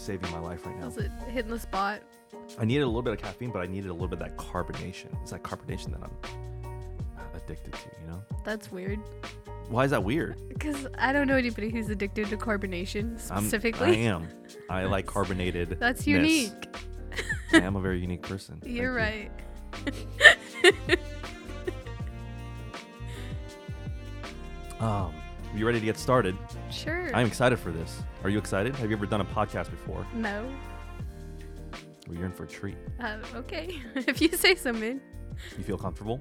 [0.00, 0.86] saving my life right now.
[0.86, 2.00] Was it hitting the spot?
[2.58, 4.36] I needed a little bit of caffeine, but I needed a little bit of that
[4.36, 5.08] carbonation.
[5.22, 8.22] It's that carbonation that I'm addicted to, you know?
[8.44, 8.98] That's weird.
[9.68, 10.36] Why is that weird?
[10.48, 13.88] Because I don't know anybody who's addicted to carbonation I'm- specifically.
[13.88, 14.28] I am.
[14.68, 15.76] I like carbonated.
[15.78, 16.52] That's unique.
[17.52, 18.60] I am a very unique person.
[18.64, 18.96] You're you.
[18.96, 19.30] right.
[24.80, 25.12] Um,
[25.54, 26.36] you ready to get started?
[27.10, 27.18] Sure.
[27.18, 28.02] I'm excited for this.
[28.24, 28.74] Are you excited?
[28.76, 30.06] Have you ever done a podcast before?
[30.14, 30.48] no.
[32.08, 32.76] Well, you're in for a treat.
[32.98, 33.80] Uh, okay.
[33.94, 35.00] if you say so, man.
[35.56, 36.20] You feel comfortable?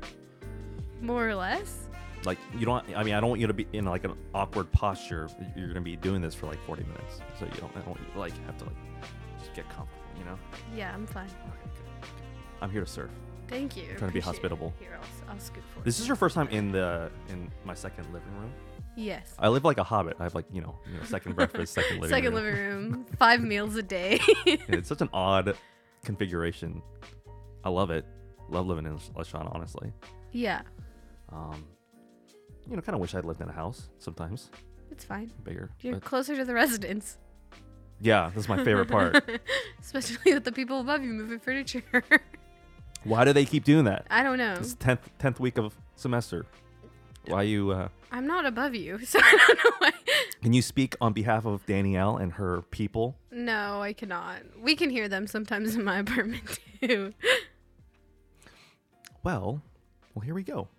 [1.01, 1.87] More or less.
[2.25, 2.85] Like you don't.
[2.95, 5.27] I mean, I don't want you to be in like an awkward posture.
[5.55, 7.71] You're gonna be doing this for like 40 minutes, so you don't.
[7.75, 8.75] I don't want you to, like have to like
[9.39, 10.03] just get comfortable.
[10.19, 10.37] You know.
[10.75, 11.25] Yeah, I'm fine.
[11.25, 12.09] Okay, good.
[12.61, 13.09] I'm here to serve.
[13.47, 13.83] Thank you.
[13.83, 14.23] Trying to be Appreciate it.
[14.25, 14.73] hospitable.
[14.79, 18.05] Here, I'll, I'll scoot for This is your first time in the in my second
[18.13, 18.51] living room.
[18.95, 19.33] Yes.
[19.39, 20.17] I live like a hobbit.
[20.19, 22.43] I have like you know, you know second breakfast, second living Second room.
[22.43, 24.19] living room, five meals a day.
[24.45, 25.55] Yeah, it's such an odd
[26.03, 26.81] configuration.
[27.63, 28.05] I love it.
[28.49, 29.93] Love living in LaShawn, honestly.
[30.31, 30.61] yeah,
[31.31, 31.63] Um,
[32.67, 34.49] you know, kind of wish I'd lived in a house sometimes,
[34.91, 35.31] it's fine.
[35.43, 35.69] bigger.
[35.81, 37.17] You're but- closer to the residents,
[38.01, 39.29] yeah, that's my favorite part.
[39.81, 41.83] especially with the people above you moving furniture.
[43.03, 44.05] Why do they keep doing that?
[44.09, 44.53] I don't know.
[44.53, 46.45] It's tenth tenth week of semester.
[47.29, 47.71] Why you?
[47.71, 49.91] Uh, I'm not above you, so I don't know why.
[50.41, 53.17] can you speak on behalf of Danielle and her people?
[53.31, 54.37] No, I cannot.
[54.59, 57.13] We can hear them sometimes in my apartment too.
[59.23, 59.61] Well,
[60.15, 60.69] well, here we go.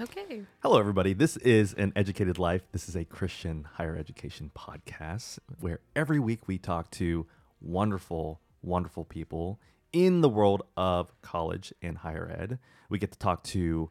[0.00, 0.42] Okay.
[0.62, 1.12] Hello, everybody.
[1.12, 2.62] This is An Educated Life.
[2.72, 7.26] This is a Christian higher education podcast where every week we talk to
[7.60, 9.60] wonderful, wonderful people
[9.92, 12.58] in the world of college and higher ed.
[12.88, 13.90] We get to talk to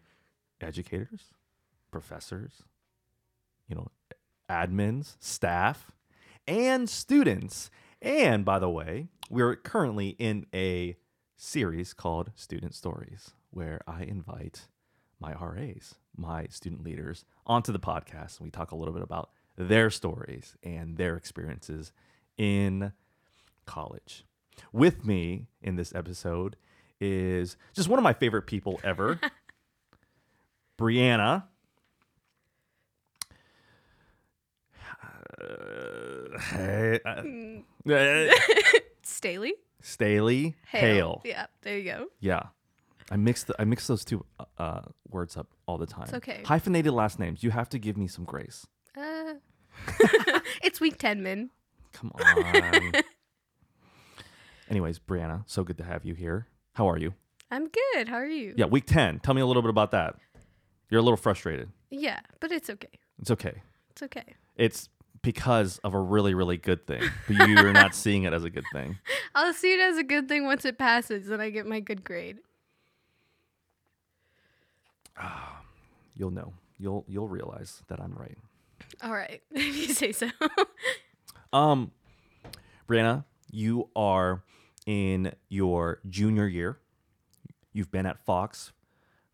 [0.62, 1.22] educators,
[1.92, 2.64] professors,
[3.68, 3.88] you know,
[4.50, 5.92] admins, staff,
[6.48, 7.70] and students.
[8.02, 10.96] And by the way, we're currently in a
[11.38, 14.68] series called Student Stories where I invite
[15.20, 18.40] my RAs, my student leaders, onto the podcast.
[18.40, 21.92] And we talk a little bit about their stories and their experiences
[22.38, 22.94] in
[23.66, 24.26] college.
[24.72, 26.56] With me in this episode
[27.00, 29.20] is just one of my favorite people ever,
[30.80, 31.44] Brianna.
[35.40, 38.34] Uh, hey, uh,
[39.04, 39.54] Staley.
[39.82, 41.22] Staley Hale.
[41.24, 42.08] Yeah, there you go.
[42.20, 42.44] Yeah.
[43.12, 46.04] I mix the, I mix those two uh, uh, words up all the time.
[46.04, 46.42] It's okay.
[46.46, 47.44] Hyphenated last names.
[47.44, 48.68] You have to give me some grace.
[48.96, 49.36] Uh,
[50.62, 51.50] it's week 10, Min.
[51.94, 52.92] Come on.
[54.70, 56.48] Anyways, Brianna, so good to have you here.
[56.74, 57.14] How are you?
[57.50, 58.08] I'm good.
[58.10, 58.54] How are you?
[58.56, 59.20] Yeah, week 10.
[59.20, 60.16] Tell me a little bit about that.
[60.92, 61.70] You're a little frustrated.
[61.90, 63.00] Yeah, but it's okay.
[63.20, 63.64] It's okay.
[63.90, 64.36] It's okay.
[64.56, 64.90] It's
[65.22, 68.66] because of a really, really good thing, but you're not seeing it as a good
[68.72, 68.98] thing.
[69.36, 72.04] I'll see it as a good thing once it passes and I get my good
[72.04, 72.38] grade.
[76.16, 76.54] You'll know.
[76.78, 78.38] You'll you'll realize that I'm right.
[79.02, 80.30] All right, if you say so.
[81.52, 81.92] Um,
[82.88, 84.44] Brianna, you are
[84.86, 86.80] in your junior year.
[87.74, 88.72] You've been at Fox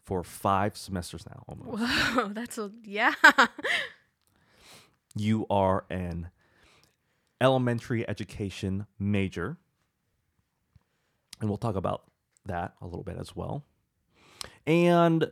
[0.04, 1.82] for five semesters now, almost.
[1.82, 3.14] Whoa, that's a yeah.
[5.16, 6.30] You are an
[7.40, 9.58] elementary education major,
[11.40, 12.04] and we'll talk about
[12.46, 13.64] that a little bit as well.
[14.68, 15.32] And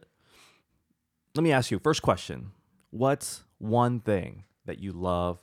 [1.36, 2.52] let me ask you first question:
[2.92, 5.40] What's one thing that you love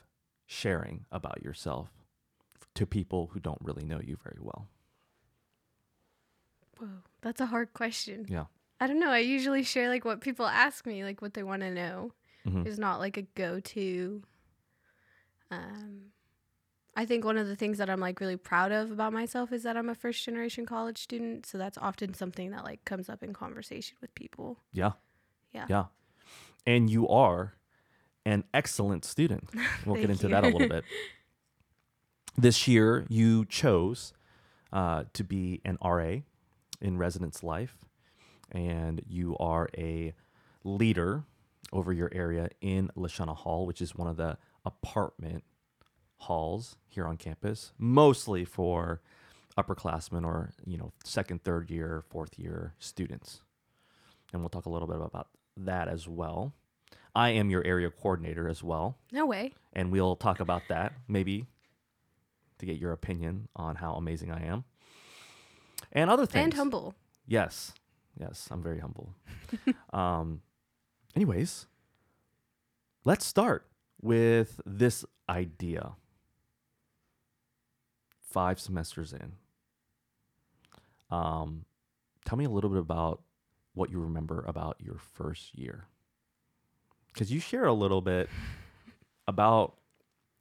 [0.46, 1.88] sharing about yourself
[2.74, 4.66] to people who don't really know you very well?
[6.78, 6.88] Whoa,
[7.20, 8.26] that's a hard question.
[8.28, 8.44] Yeah.
[8.80, 9.10] I don't know.
[9.10, 12.12] I usually share like what people ask me, like what they want to know.
[12.46, 12.66] Mhm.
[12.66, 14.22] It's not like a go-to.
[15.50, 16.12] Um,
[16.96, 19.62] I think one of the things that I'm like really proud of about myself is
[19.62, 21.46] that I'm a first generation college student.
[21.46, 24.58] So that's often something that like comes up in conversation with people.
[24.72, 24.92] Yeah.
[25.52, 25.66] Yeah.
[25.68, 25.84] Yeah.
[26.66, 27.54] And you are
[28.24, 29.48] an excellent student.
[29.86, 30.84] We'll get into that a little bit.
[32.38, 34.14] This year, you chose
[34.72, 36.18] uh, to be an RA
[36.80, 37.76] in residence life,
[38.52, 40.14] and you are a
[40.64, 41.24] leader
[41.72, 45.44] over your area in Le Shana Hall, which is one of the apartment
[46.16, 49.00] halls here on campus, mostly for
[49.58, 53.42] upperclassmen or you know second, third year, fourth year students.
[54.32, 56.52] And we'll talk a little bit about that as well.
[57.14, 59.52] I am your area coordinator as well, No way.
[59.72, 61.46] and we'll talk about that maybe
[62.58, 64.64] to get your opinion on how amazing I am
[65.90, 66.44] and other things.
[66.44, 66.94] And humble.
[67.26, 67.72] Yes.
[68.18, 69.14] Yes, I'm very humble.
[69.92, 70.42] um
[71.16, 71.66] anyways,
[73.04, 73.66] let's start
[74.00, 75.92] with this idea.
[78.22, 79.32] five semesters in.
[81.10, 81.64] Um,
[82.24, 83.22] tell me a little bit about
[83.74, 85.86] what you remember about your first year.
[87.12, 88.28] Because you share a little bit
[89.26, 89.74] about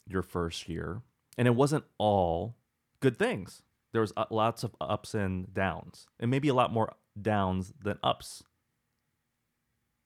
[0.08, 1.02] your first year,
[1.36, 2.56] and it wasn't all
[3.00, 3.64] good things.
[3.92, 7.98] There was uh, lots of ups and downs, and maybe a lot more downs than
[8.04, 8.44] ups.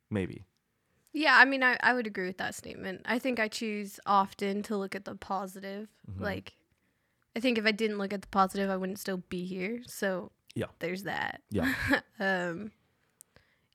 [0.09, 0.45] Maybe.
[1.13, 3.01] Yeah, I mean, I, I would agree with that statement.
[3.06, 5.88] I think I choose often to look at the positive.
[6.10, 6.21] Mhm.
[6.21, 6.56] Like,
[7.36, 9.81] I think if I didn't look at the positive, I wouldn't still be here.
[9.86, 10.68] So, Yeah.
[10.80, 11.42] there's that.
[11.51, 11.74] Yeah.
[12.19, 12.71] um,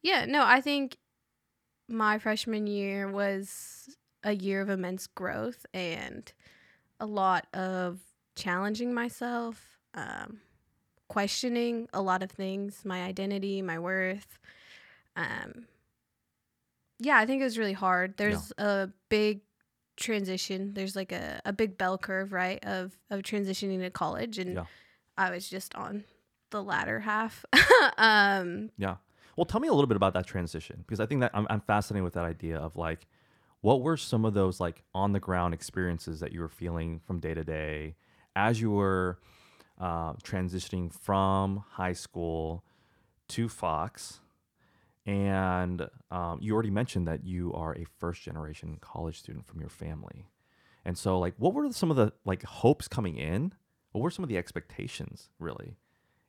[0.02, 0.96] yeah, no, I think
[1.88, 6.32] my freshman year was a year of immense growth and
[7.00, 8.00] a lot of
[8.34, 10.40] challenging myself, um,
[11.08, 14.38] questioning a lot of things, my identity, my worth.
[15.16, 15.66] Um,
[16.98, 18.16] yeah, I think it was really hard.
[18.16, 19.40] There's a big
[19.96, 20.74] transition.
[20.74, 24.64] There's like a, a big bell curve, right, of of transitioning to college, and Yeah.
[25.16, 26.04] I was just on
[26.50, 27.44] the latter half.
[27.98, 28.96] um, Yeah.
[29.36, 31.60] Well, tell me a little bit about that transition because I think that I'm, I'm
[31.60, 33.06] fascinated with that idea of like,
[33.60, 37.20] what were some of those like on the ground experiences that you were feeling from
[37.20, 37.94] day to day
[38.34, 39.18] as you were
[39.80, 42.64] uh, transitioning from high school
[43.28, 44.20] to Fox?
[45.08, 49.70] And um, you already mentioned that you are a first generation college student from your
[49.70, 50.28] family.
[50.84, 53.54] And so, like, what were some of the like hopes coming in?
[53.92, 55.76] What were some of the expectations, really?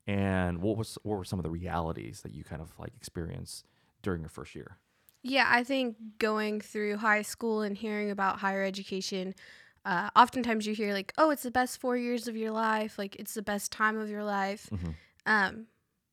[0.08, 3.66] and what was what were some of the realities that you kind of like experienced
[4.02, 4.78] during your first year
[5.22, 9.36] Yeah, I think going through high school and hearing about higher education,
[9.86, 12.98] uh, oftentimes you hear like, "Oh, it's the best four years of your life.
[12.98, 14.96] Like it's the best time of your life," Mhm.
[15.26, 15.68] um,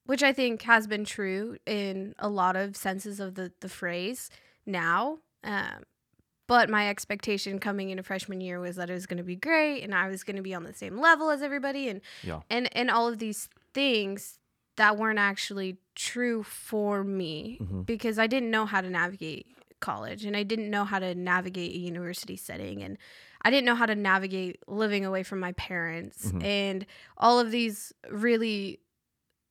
[0.06, 4.31] which I think has been true in a lot of senses of the the phrase
[4.64, 5.19] now.
[5.44, 5.85] Um,
[6.49, 9.82] but my expectation coming into freshman year was that it was going to be great,
[9.82, 12.41] and I was going to be on the same level as everybody, and Yeah.
[12.50, 14.38] and and all of these things
[14.76, 17.87] that weren't actually true for me Mhm.
[17.87, 19.47] because I didn't know how to navigate
[19.81, 22.97] college and I didn't know how to navigate a university setting and
[23.43, 26.43] I didn't know how to navigate living away from my parents Mhm.
[26.44, 26.87] and
[27.17, 28.81] all of these really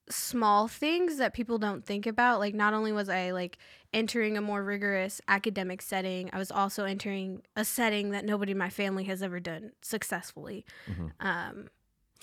[0.10, 3.58] small things that people don't think about like not only was I like
[3.94, 8.58] entering a more rigorous academic setting I was also entering a setting that nobody in
[8.58, 11.12] my family has ever done successfully Mhm.
[11.20, 11.70] um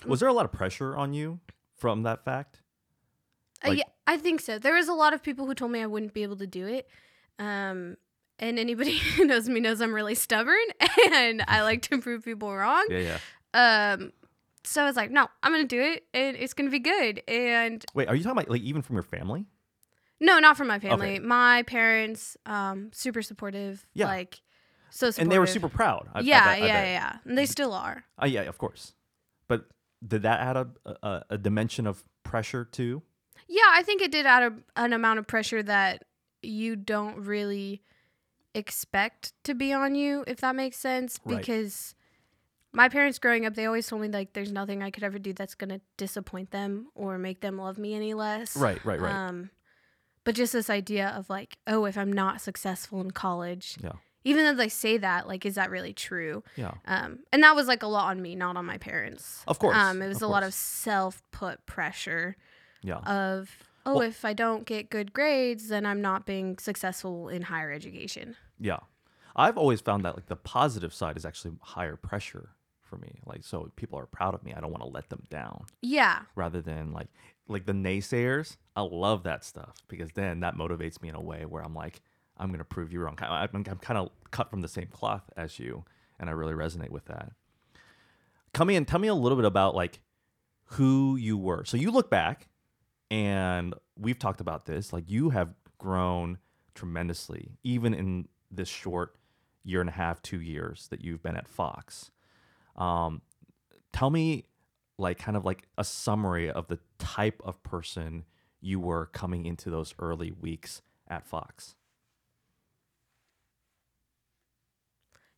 [0.05, 1.39] was there a lot of pressure on you
[1.75, 2.61] from that fact
[3.65, 4.59] Uh, yeah, I think so.
[4.59, 6.67] There was a lot of people who told me I wouldn't be able to do
[6.67, 6.87] it.
[7.39, 7.95] Um,
[8.37, 10.67] and anybody who knows me knows I'm really stubborn
[11.13, 12.85] and I like to prove people wrong.
[12.89, 13.17] yeah
[13.53, 14.11] yeah Um,
[14.63, 16.79] so I was like, no, I'm going to do it and it's going to be
[16.79, 17.21] good.
[17.27, 19.45] And wait are you talking about like even from your family
[20.19, 21.15] no, not from my family.
[21.15, 21.19] Okay.
[21.19, 23.85] My parents, um, super supportive.
[23.93, 24.05] Yeah.
[24.05, 24.41] Like,
[24.89, 25.21] so supportive.
[25.23, 27.17] and they were super proud I, I yeah, bet- yeah, yeah.
[27.25, 28.05] And they still are.
[28.21, 28.93] Uh, yeah of course
[29.47, 29.65] but
[30.05, 33.01] did that add a, a, a dimension of pressure too
[33.47, 36.05] Yeah, I think it did add a, an amount of pressure that
[36.41, 37.81] you don't really
[38.53, 41.19] expect to be on you, if that makes sense.
[41.25, 41.37] Right.
[41.37, 41.95] Because
[42.73, 45.31] my parents growing up, they always told me like there's nothing I could ever do
[45.33, 48.55] that's gonna disappoint them or make them love me any less.
[48.57, 49.49] right right right Um,
[50.23, 53.93] but just this idea of like, oh, if I'm not successful in college, yeah
[54.25, 56.43] even though they say that, like, is that really true?
[56.55, 59.43] yeah Um, and that was like a lot on me, not on my parents.
[59.47, 62.35] Of course, Um, it was a lot of self put pressure
[62.81, 63.49] yeah of
[63.85, 67.71] oh Well- if i don't get good grades then i'm not being successful in higher
[67.71, 68.79] education Yeah.
[69.35, 72.49] I've always found that like the positive side is actually higher pressure
[72.93, 73.19] for me.
[73.25, 74.53] Like so people are proud of me.
[74.53, 77.07] I don't want to let them down yeah rather than like
[77.47, 78.57] like the naysayers.
[78.75, 82.01] I love that stuff because then that motivates me in a way where I'm like
[82.37, 83.17] I'm going to prove you wrong.
[83.21, 85.83] I'm, I'm kind of cut from the same cloth as you
[86.19, 87.31] and I really resonate with that.
[88.53, 89.99] Come in, tell me a little bit about like
[90.65, 91.65] who you were.
[91.65, 92.47] So you look back
[93.09, 96.37] and we've talked about this like you have grown
[96.75, 99.15] tremendously even in this short
[99.63, 102.11] year and a half two years that you've been at fox
[102.75, 103.21] um,
[103.91, 104.45] tell me
[104.97, 108.25] like kind of like a summary of the type of person
[108.61, 111.75] you were coming into those early weeks at fox.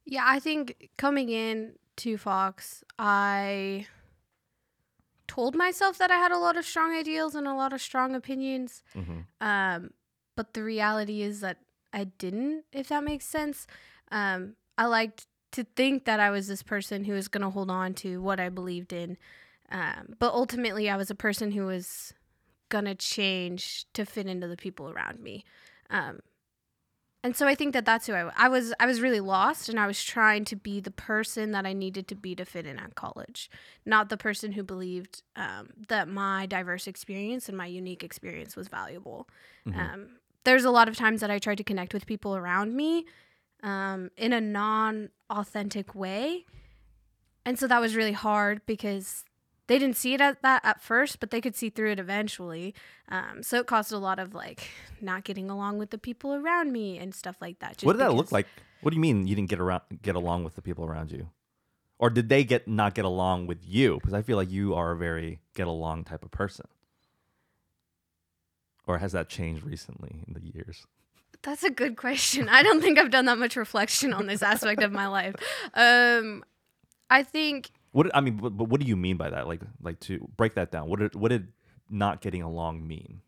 [0.06, 3.88] Yeah i think coming in to fox i
[5.27, 8.13] told myself that i had a lot of strong ideals and a lot of strong
[8.13, 8.84] opinions.
[8.96, 9.22] Mm-hmm.
[9.42, 9.89] um,
[10.36, 11.58] but the reality is that
[11.92, 13.65] i didn't if that makes sense.
[14.12, 17.69] Um, i liked to think that i was this person who was going to hold
[17.69, 19.17] on to what i believed in
[19.71, 22.13] um, but ultimately i was a person who was
[22.69, 25.43] going to change to fit into the people around me
[25.89, 26.19] um,
[27.25, 28.71] and so I think that that's who I, I was.
[28.79, 32.07] I was really lost, and I was trying to be the person that I needed
[32.09, 33.50] to be to fit in at college,
[33.83, 38.67] not the person who believed um, that my diverse experience and my unique experience was
[38.67, 39.27] valuable.
[39.65, 39.75] Mhm.
[39.75, 40.07] Um,
[40.43, 43.07] there's a lot of times that I tried to connect with people around me
[43.63, 46.45] um, in a non-authentic way,
[47.45, 49.24] and so that was really hard because
[49.67, 52.74] they didn't see it at that at first, but they could see through it eventually.
[53.09, 54.69] Um, so it caused a lot of like
[55.01, 57.77] not getting along with the people around me and stuff like that.
[57.77, 58.47] just what did that look like?
[58.81, 61.29] What do you mean you didn't get around get along with the people around you?
[61.97, 63.95] Or did they get not get along with you?
[63.95, 66.67] Because I feel like you are a very get along type of person.
[68.85, 70.85] Or has that changed recently in the years?
[71.46, 72.50] That's a good question.
[72.50, 75.36] I don't think I've done that much reflection on this aspect of my life.
[75.74, 76.44] Um,
[77.10, 79.48] I think What I mean, but, but what do you mean by that?
[79.48, 80.90] Like, like to break that down.
[80.90, 81.48] What did what did
[81.90, 83.22] not getting along mean?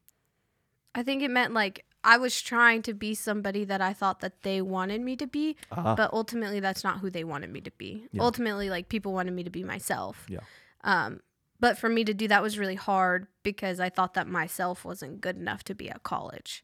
[0.95, 4.41] I think it meant like I was trying to be somebody that I thought that
[4.41, 7.71] they wanted me to be, Uh, but ultimately that's not who they wanted me to
[7.71, 8.07] be.
[8.11, 8.23] Yeah.
[8.23, 10.25] Ultimately, like people wanted me to be myself.
[10.27, 10.39] Yeah.
[10.83, 11.19] Um,
[11.59, 15.21] but for me to do that was really hard because I thought that myself wasn't
[15.21, 16.63] good enough to be at college.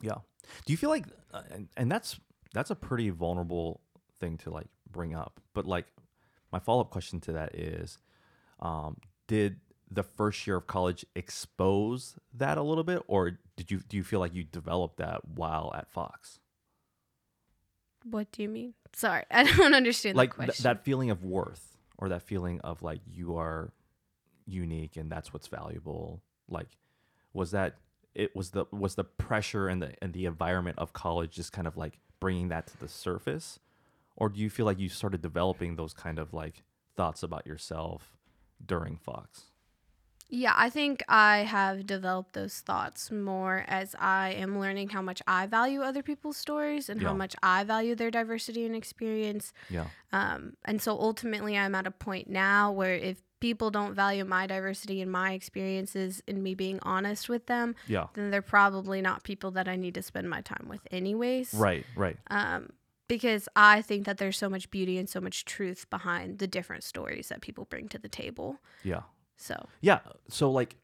[0.00, 0.18] yeah.
[0.64, 2.18] Do you feel like, uh, and, and that's
[2.52, 3.80] that's a pretty vulnerable
[4.18, 5.40] thing to like bring up.
[5.54, 5.86] But like,
[6.52, 7.98] my follow up question to that is,
[8.60, 8.96] um,
[9.28, 13.96] did the first year of college expose that a little bit, or did you do
[13.96, 16.38] you feel like you developed that while at Fox?
[18.04, 18.74] What do you mean?
[18.94, 22.82] Sorry, I don't understand like the th- that feeling of worth or that feeling of
[22.82, 23.72] like you are
[24.46, 26.66] unique and that's what's valuable like
[27.32, 27.76] was that
[28.14, 31.66] it was the was the pressure and the and the environment of college just kind
[31.66, 33.58] of like bringing that to the surface
[34.16, 36.62] or do you feel like you started developing those kind of like
[36.96, 38.16] thoughts about yourself
[38.64, 39.52] during fox
[40.32, 45.20] Yeah, I think I have developed those thoughts more as I am learning how much
[45.26, 47.08] I value other people's stories and Yeah.
[47.08, 49.52] how much I value their diversity and experience.
[49.68, 54.24] yeah Um, and so ultimately, I'm at a point now where if people don't value
[54.24, 59.00] my diversity and my experiences and me being honest with them, yeah then they're probably
[59.00, 61.54] not people that I need to spend my time with, anyways.
[61.54, 62.70] right right Um,
[63.08, 66.84] because I think that there's so much beauty and so much truth behind the different
[66.84, 68.58] stories that people bring to the table.
[68.84, 69.02] yeah
[69.36, 69.66] So.
[69.80, 70.00] Yeah.
[70.28, 70.76] So like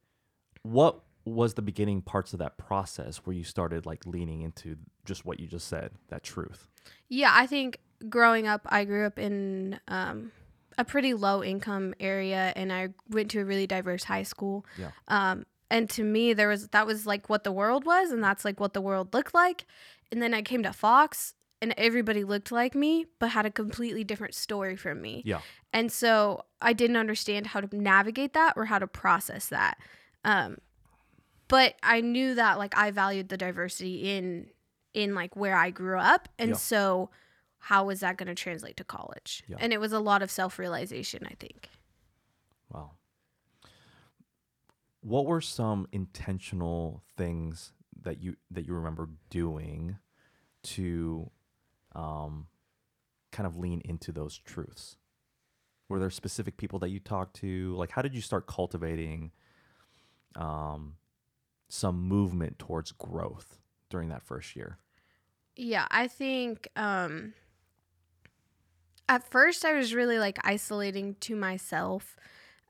[0.62, 5.24] what was the beginning parts of that process where you started like leaning into just
[5.24, 6.66] what you just said, that truth?
[7.08, 10.32] Yeah, I think growing up, I grew up in um,
[10.78, 14.66] a pretty low income area, and I went to a really diverse high school.
[14.78, 14.90] Yeah.
[15.08, 18.44] Um, and to me, there was that was like what the world was, and that's
[18.44, 19.66] like what the world looked like.
[20.12, 24.04] And then I came to Fox, and everybody looked like me, but had a completely
[24.04, 25.22] different story from me.
[25.24, 25.40] Yeah.
[25.72, 29.76] And so I didn't understand how to navigate that or how to process that.
[30.24, 30.58] Um,
[31.48, 34.48] but I knew that like I valued the diversity in
[34.94, 36.56] in like where I grew up, and Yeah.
[36.56, 37.10] so
[37.58, 39.42] how was that going to translate to college?
[39.48, 39.56] Yeah.
[39.58, 41.68] And it was a lot of self realization, I think.
[42.72, 42.92] Wow.
[45.00, 47.72] What were some intentional things
[48.02, 49.98] that you that you remember doing
[50.62, 51.30] to
[51.94, 52.46] um
[53.32, 54.96] kind of lean into those truths?
[55.88, 57.74] Were there specific people that you talked to?
[57.76, 59.32] Like how did you start cultivating
[60.34, 60.96] um
[61.68, 63.58] some movement towards growth
[63.90, 64.78] during that first year?
[65.56, 67.34] Yeah, I think um
[69.08, 72.16] at first I was really like isolating to myself.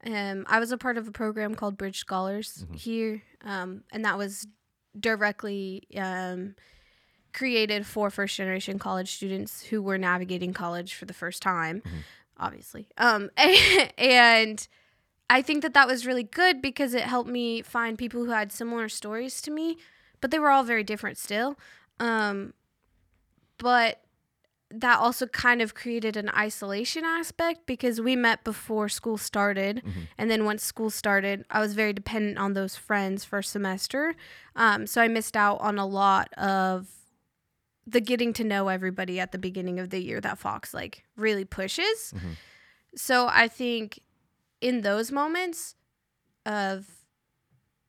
[0.05, 2.77] Um I was a part of a program called Bridge Scholars Mhm.
[2.77, 4.47] here um and that was
[4.99, 6.55] directly um
[7.33, 12.03] created for first generation college students who were navigating college for the first time Mhm.
[12.39, 12.89] obviously.
[12.99, 13.31] Um
[13.99, 14.67] and
[15.29, 18.53] I think that that was really good because it helped me find people who had
[18.53, 19.77] similar stories to me,
[20.21, 21.59] but they were all very different still.
[21.99, 22.55] Um,
[23.59, 24.01] but
[24.81, 29.83] that also kind of created an isolation aspect because we met before school started.
[29.85, 30.09] Mhm.
[30.19, 34.15] And then once school started, I was very dependent on those friends first semester.
[34.55, 36.89] Um, so I missed out on a lot of
[37.87, 41.45] the getting to know everybody at the beginning of the year that Fox like really
[41.45, 42.13] pushes.
[42.15, 42.37] Mhm.
[42.97, 44.01] So I think
[44.61, 45.77] in those moments
[46.45, 46.96] of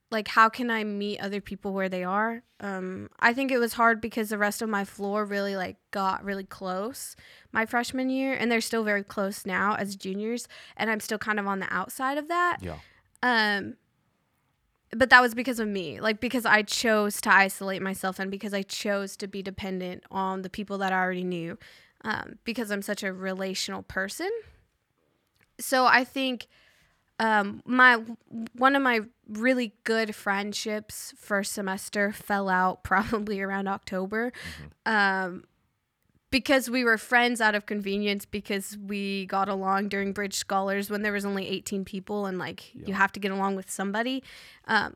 [0.09, 2.43] like how can I meet other people where they are?
[2.59, 6.23] Um, I think it was hard because the rest of my floor really like got
[6.23, 7.15] really close
[7.51, 11.39] my freshman year, and they're still very close now as juniors, and I'm still kind
[11.39, 12.57] of on the outside of that.
[12.61, 12.77] Yeah.
[13.21, 13.75] Um,
[14.91, 18.53] but that was because of me, like because I chose to isolate myself and because
[18.53, 21.57] I chose to be dependent on the people that I already knew,
[22.05, 24.29] um, because I'm such a relational person.
[25.59, 26.47] So I think
[27.19, 28.01] um, my
[28.53, 34.31] one of my really good friendships first semester fell out probably around October.
[34.85, 35.43] Um,
[36.29, 41.01] because we were friends out of convenience because we got along during bridge scholars when
[41.01, 44.21] there was only 18 people and like you have to get along with somebody.
[44.65, 44.95] Um,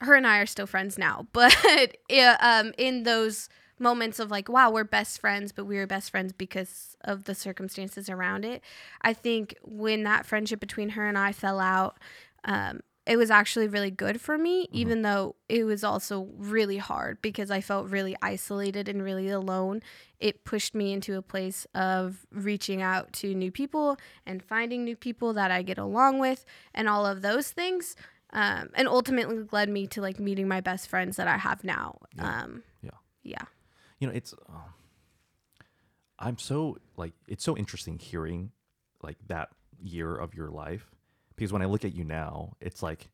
[0.00, 3.48] her and i are still friends now but yeah, um, in those
[3.80, 7.34] moments of like wow we're best friends but we were best friends because of the
[7.34, 8.62] circumstances around it
[9.02, 11.98] i think when that friendship between her and i fell out
[12.44, 17.22] um, it was actually really good for me, even though it was also really hard
[17.22, 19.80] because I felt really isolated and really alone.
[20.20, 23.96] It pushed me into a place of reaching out to new people
[24.26, 27.96] and finding new people that I get along with and all of those things.
[28.30, 31.96] Um, and ultimately led me to like meeting my best friends that I have now.
[32.14, 32.42] Yeah.
[32.42, 32.90] Um, Yeah.
[33.22, 33.44] yeah.
[34.00, 34.74] you know it's um,
[36.18, 38.52] i'm so like it's so interesting hearing
[39.02, 39.48] like that
[39.82, 40.86] year of your life
[41.38, 43.08] because when i look at you now it's like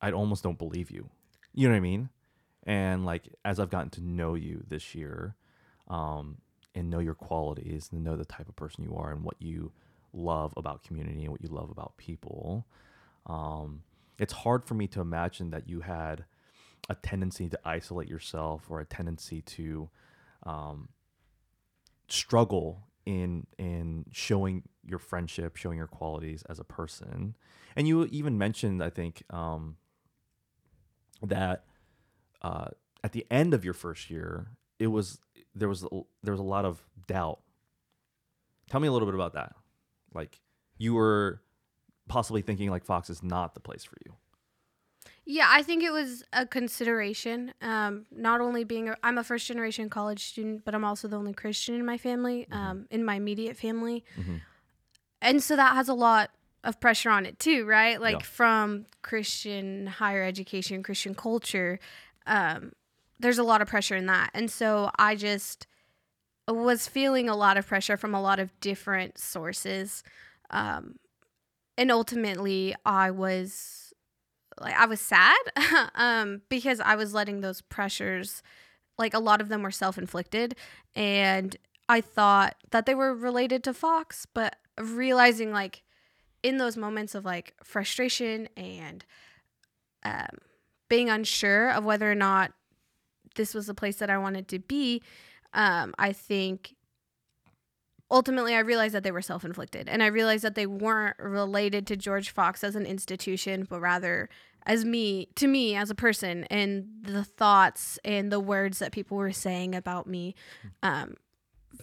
[0.00, 1.08] i almost don't believe you.
[1.54, 2.10] You know what i mean?
[2.64, 5.34] And like as i've gotten to know you this year
[5.88, 6.38] um
[6.74, 9.72] and know your qualities and know the type of person you are and what you
[10.12, 12.66] love about community and what you love about people
[13.26, 13.82] um
[14.18, 16.24] it's hard for me to imagine that you had
[16.88, 19.88] a tendency to isolate yourself or a tendency to
[20.44, 20.88] um,
[22.08, 27.36] struggle in in showing your friendship, showing your qualities as a person.
[27.74, 29.76] And you even mentioned, I think, um,
[31.22, 31.64] that
[32.42, 32.68] uh,
[33.02, 34.48] at the end of your first year,
[34.78, 35.18] it was
[35.54, 35.84] there was
[36.22, 37.40] there was a lot of doubt.
[38.68, 39.54] Tell me a little bit about that.
[40.12, 40.40] Like
[40.76, 41.40] you were
[42.08, 44.14] possibly thinking like Fox is not the place for you.
[45.28, 47.52] Yeah, I think it was a consideration.
[47.60, 51.16] Um, not only being a, I'm a first generation college student, but I'm also the
[51.16, 54.40] only Christian in my family, um, in my immediate family, Mhm.
[55.20, 56.30] and so that has a lot
[56.62, 58.00] of pressure on it too, right?
[58.00, 58.22] Like Yeah.
[58.22, 61.80] from Christian higher education, Christian culture,
[62.26, 62.72] um,
[63.18, 65.66] there's a lot of pressure in that, and so I just
[66.46, 70.04] was feeling a lot of pressure from a lot of different sources,
[70.50, 71.00] um,
[71.76, 73.85] and ultimately I was
[74.60, 75.36] like I was sad
[75.94, 78.42] um because I was letting those pressures
[78.98, 80.56] like a lot of them were self-inflicted
[80.94, 81.56] and
[81.88, 85.82] I thought that they were related to Fox but realizing like
[86.42, 89.04] in those moments of like frustration and
[90.04, 90.38] um
[90.88, 92.52] being unsure of whether or not
[93.34, 95.02] this was the place that I wanted to be
[95.52, 96.75] um I think
[98.10, 101.96] ultimately I realized that they were self-inflicted and I realized that they weren't related to
[101.96, 104.28] George Fox as an institution but rather
[104.64, 109.16] as me to me as a person and the thoughts and the words that people
[109.16, 110.34] were saying about me.
[110.82, 111.14] Um,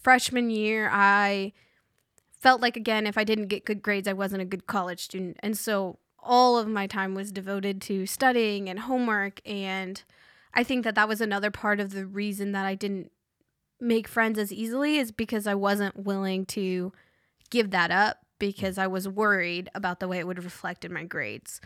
[0.01, 1.53] freshman year I
[2.39, 5.38] felt like again if I didn't get good grades I wasn't a good college student.
[5.41, 10.01] And so all of my time was devoted to studying and homework and
[10.53, 13.12] I think that that was another part of the reason that I didn't
[13.84, 16.91] make friends as easily is because I wasn't willing to
[17.50, 21.04] give that up because I was worried about the way it would reflect in my
[21.04, 21.62] grades.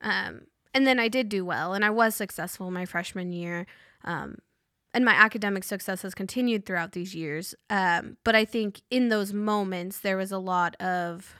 [0.00, 0.42] Um,
[0.74, 3.66] and then I did do well and I was successful my freshman year.
[4.04, 4.36] Um,
[4.94, 7.54] and my academic success has continued throughout these years.
[7.70, 11.34] Um, but I think in those moments, there was a lot of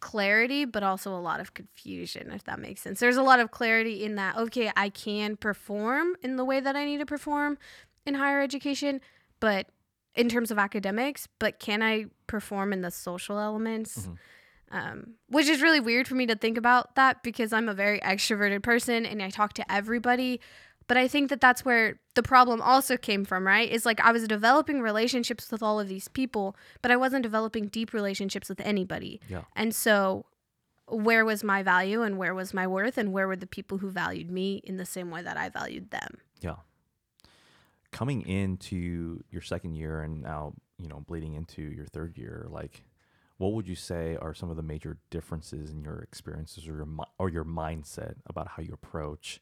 [0.00, 3.00] clarity, but also a lot of confusion, if that makes sense.
[3.00, 6.76] There's a lot of clarity in that, okay, I can perform in the way that
[6.76, 7.56] I need to perform
[8.06, 9.00] in higher education,
[9.40, 9.66] but
[10.14, 14.06] in terms of academics, but can I perform in the social elements?
[14.06, 14.16] Mhm.
[14.70, 18.00] Um, which is really weird for me to think about that because I'm a very
[18.00, 20.40] extroverted person and I talk to everybody.
[20.86, 23.70] But I think that that's where the problem also came from, right?
[23.70, 27.68] Is like I was developing relationships with all of these people, but I wasn't developing
[27.68, 29.20] deep relationships with anybody.
[29.28, 29.44] Yeah.
[29.56, 30.26] And so,
[30.86, 33.90] where was my value and where was my worth and where were the people who
[33.90, 36.18] valued me in the same way that I valued them?
[36.40, 36.56] Yeah.
[37.94, 42.82] Coming into your second year and now, you know, bleeding into your third year, like
[43.38, 46.88] what would you say are some of the major differences in your experiences or your
[47.18, 49.40] or your mindset about how you approach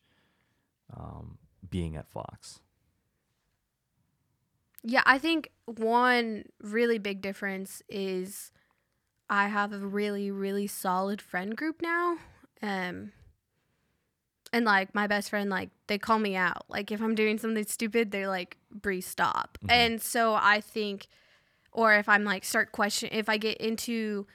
[0.95, 1.39] um,
[1.71, 2.61] being at Fox?
[4.83, 8.53] Yeah, I think one really big difference is
[9.31, 12.19] I have a really, really solid friend group now.
[12.61, 13.13] Um,
[14.53, 16.65] and like my best friend, like they call me out.
[16.69, 19.59] Like if I'm doing something stupid, they're like, Bree, stop.
[19.65, 19.71] Mhm.
[19.71, 21.07] And so I think,
[21.73, 24.27] or if I'm like start question, if I get into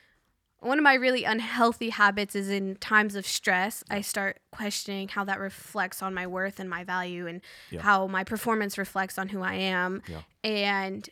[0.60, 5.24] one of my really unhealthy habits is in times of stress, I start questioning how
[5.26, 7.82] that reflects on my worth and my value and Yeah.
[7.84, 10.02] how my performance reflects on who I am.
[10.08, 10.22] Yeah.
[10.44, 11.08] And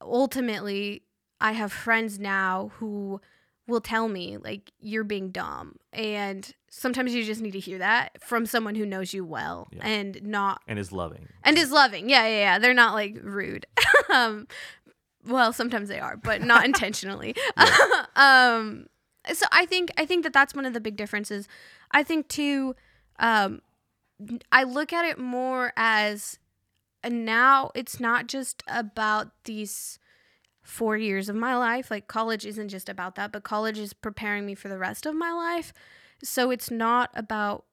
[0.00, 1.02] ultimately,
[1.40, 3.20] I have friends now who
[3.66, 5.76] will tell me, like, you're being dumb.
[5.92, 9.86] And sometimes you just need to hear that from someone who knows you well Yeah.
[9.86, 11.28] and not and is loving.
[11.44, 12.08] and is loving.
[12.08, 12.58] Yeah, yeah, yeah.
[12.58, 13.66] They're not like rude.
[14.12, 14.48] um,
[15.26, 17.36] well, sometimes they are, but not intentionally.
[18.16, 18.86] um,
[19.32, 21.46] so I think I think that that's one of the big differences.
[21.90, 22.74] I think too.
[23.18, 23.60] Um,
[24.50, 26.38] I look at it more as
[27.04, 29.98] and now it's not just about these
[30.62, 31.90] four years of my life.
[31.90, 35.14] Like college isn't just about that, but college is preparing me for the rest of
[35.14, 35.72] my life.
[36.22, 37.64] So it's not about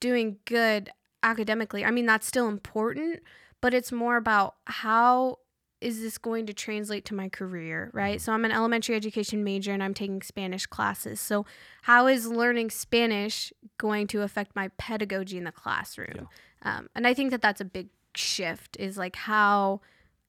[0.00, 0.90] doing good
[1.22, 1.84] academically.
[1.84, 3.20] I mean, that's still important,
[3.60, 5.38] but it's more about how
[5.80, 8.20] is this going to translate to my career, right?
[8.20, 11.20] So I'm an elementary education major and I'm taking Spanish classes.
[11.20, 11.44] So
[11.82, 16.28] how is learning Spanish going to affect my pedagogy in the classroom?
[16.62, 19.80] Um, and I think that that's a big shift is like how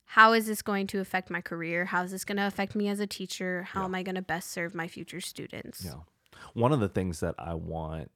[0.05, 1.85] how is this going to affect my career?
[1.85, 3.63] How is this going to affect me as a teacher?
[3.63, 3.85] How Yeah.
[3.85, 5.85] am I going to best serve my future students?
[5.85, 6.01] Yeah.
[6.53, 8.11] One of the things that I want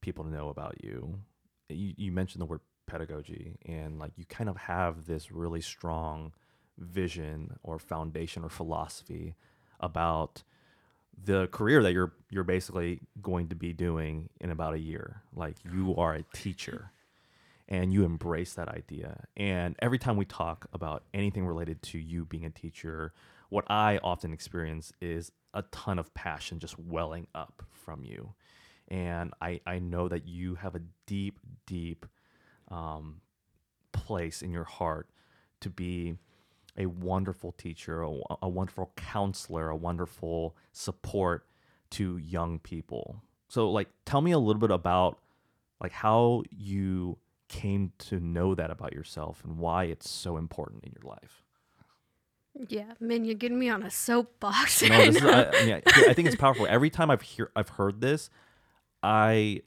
[0.00, 1.20] people to know about you,
[1.68, 6.32] you, you mentioned the word pedagogy, and like you kind of have this really strong
[6.78, 9.34] vision or foundation or philosophy
[9.80, 10.42] about
[11.24, 15.22] the career that you're you're basically going to be doing in about a year.
[15.34, 16.92] Like you are a teacher
[17.68, 19.24] and you embrace that idea.
[19.36, 23.12] And every time we talk about anything related to you being a teacher,
[23.50, 28.34] what I often experience is a ton of passion just welling up from you.
[28.88, 32.06] And I, I know that you have a deep, deep
[32.68, 33.20] um,
[33.92, 35.08] place in your heart
[35.60, 36.16] to be
[36.76, 41.46] a wonderful teacher, a, a wonderful counselor, a wonderful support
[41.90, 43.22] to young people.
[43.48, 45.18] So, like, tell me a little bit about
[45.80, 50.92] like how you came to know that about yourself and why it's so important in
[50.92, 51.42] your life.
[52.68, 54.82] Yeah, man, you're getting me on a soapbox.
[54.82, 55.22] No, this is.
[55.22, 56.66] I, I, mean, I I think it's powerful.
[56.68, 58.30] Every time I've hear I've heard this,
[59.02, 59.62] I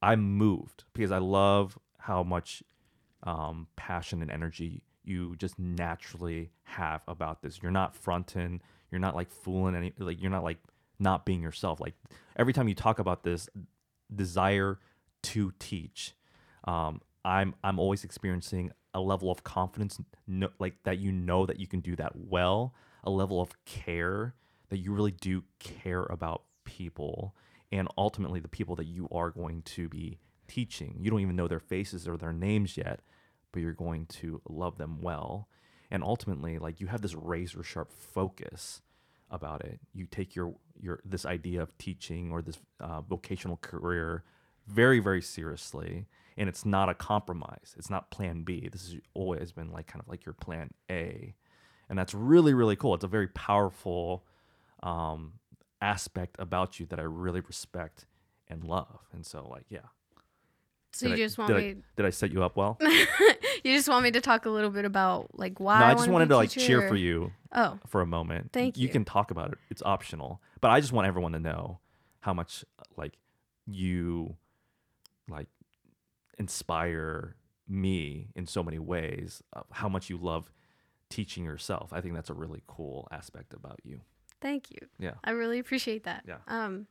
[0.00, 2.62] I'm moved because I love how much
[3.22, 7.60] um, passion and energy you just naturally have about this.
[7.62, 8.60] You're not fronting.
[8.90, 9.92] You're not like fooling any.
[9.98, 10.58] Like you're not like
[10.98, 11.80] not being yourself.
[11.80, 11.94] Like
[12.36, 13.48] every time you talk about this
[14.14, 14.78] desire
[15.22, 16.14] to teach,
[16.64, 21.58] um, I'm I'm always experiencing a level of confidence, no, like that you know that
[21.58, 22.74] you can do that well.
[23.04, 24.34] A level of care
[24.68, 27.34] that you really do care about people
[27.72, 30.98] and ultimately the people that you are going to be teaching.
[31.00, 33.00] You don't even know their faces or their names yet,
[33.50, 35.48] but you're going to love them well.
[35.90, 38.82] And ultimately, like you have this razor sharp focus
[39.30, 39.80] about it.
[39.94, 44.24] You take your your this idea of teaching or this uh, vocational career
[44.66, 47.74] very very seriously, and it's not a compromise.
[47.76, 48.68] It's not Plan B.
[48.70, 51.34] This has always been like kind of like your Plan A,
[51.88, 52.94] and that's really really cool.
[52.94, 54.24] It's a very powerful
[54.82, 55.34] um,
[55.80, 58.06] aspect about you that I really respect
[58.48, 59.00] and love.
[59.12, 59.80] And so, like, yeah.
[60.92, 61.76] so Did you I- just want did I- me?
[61.96, 62.78] Did I set you up well?
[62.80, 65.78] you just want me to talk a little bit about like why?
[65.80, 68.50] no, I I just wanted to like cheer or- for you Oh, for a moment.
[68.52, 68.88] Thank You you.
[68.92, 69.58] can talk about it.
[69.70, 70.40] It's optional.
[70.62, 71.80] But I just want everyone to know
[72.20, 72.64] how much
[72.96, 73.12] like
[73.66, 74.36] you
[75.28, 75.48] like
[76.42, 77.36] inspire
[77.68, 79.42] me in so many ways.
[79.52, 80.52] Of how much you love
[81.08, 81.92] teaching yourself.
[81.92, 84.00] I think that's a really cool aspect about you.
[84.40, 84.78] thank you.
[84.98, 85.14] Yeah.
[85.22, 86.24] I really appreciate that.
[86.26, 86.38] Yeah.
[86.48, 86.88] Um,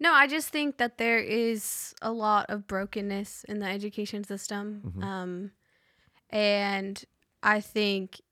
[0.00, 4.64] no, I just think that there is a lot of brokenness in the education system.
[4.86, 5.04] Mhm.
[5.04, 5.50] Um,
[6.30, 7.04] and
[7.42, 8.22] I think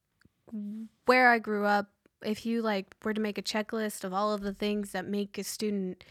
[1.05, 1.91] where I grew up,
[2.25, 5.37] if you like were to make a checklist of all of the things that make
[5.37, 6.03] a student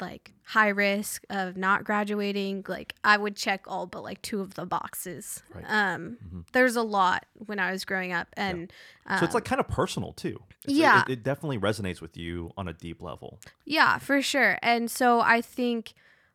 [0.00, 4.54] like high risk of not graduating, like I would check all but like two of
[4.54, 5.42] the boxes.
[5.54, 5.64] Right.
[5.66, 6.44] Um, Mhm.
[6.52, 8.72] there's a lot when I was growing up, and
[9.08, 10.40] So it's um, like kind of personal too.
[10.64, 11.02] It's- yeah.
[11.06, 13.40] It, it definitely resonates with you on a deep level.
[13.64, 14.58] Yeah, for sure.
[14.62, 15.94] And so I think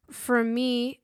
[0.10, 1.00] for me,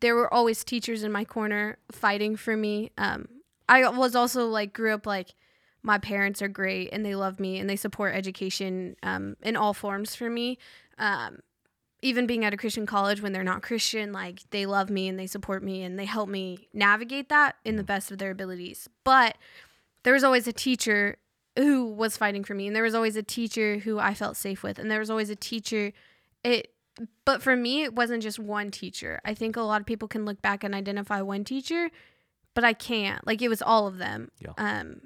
[0.00, 2.90] there were always teachers in my corner fighting for me.
[2.98, 3.28] Um,
[3.68, 5.34] I was also like grew up like
[5.82, 9.72] my parents are great and they love me and they support education um, in all
[9.74, 10.58] forms for me.
[10.98, 11.38] Um,
[12.04, 15.18] even being at a Christian college when they're not Christian, like they love me and
[15.18, 18.90] they support me and they help me navigate that in the best of their abilities.
[19.04, 19.38] But
[20.02, 21.16] there was always a teacher
[21.56, 24.62] who was fighting for me and there was always a teacher who I felt safe
[24.62, 25.92] with and there was always a teacher
[26.42, 26.74] it
[27.24, 29.22] but for me it wasn't just one teacher.
[29.24, 31.88] I think a lot of people can look back and identify one teacher,
[32.52, 33.26] but I can't.
[33.26, 34.30] Like it was all of them.
[34.40, 34.52] Yeah.
[34.58, 35.00] Um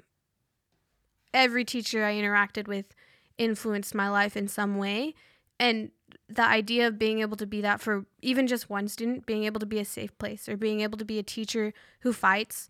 [1.33, 2.93] every teacher I interacted with
[3.37, 5.13] influenced my life in some way
[5.57, 5.91] and
[6.27, 9.59] the idea of being able to be that for even just one student, being able
[9.59, 12.69] to be a safe place or being able to be a teacher who fights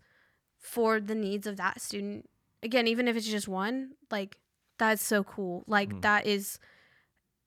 [0.58, 2.28] for the needs of that student.
[2.62, 4.38] Again, even if it's just one, like
[4.78, 5.64] that's so cool.
[5.66, 6.00] Like Mm.
[6.02, 6.58] that is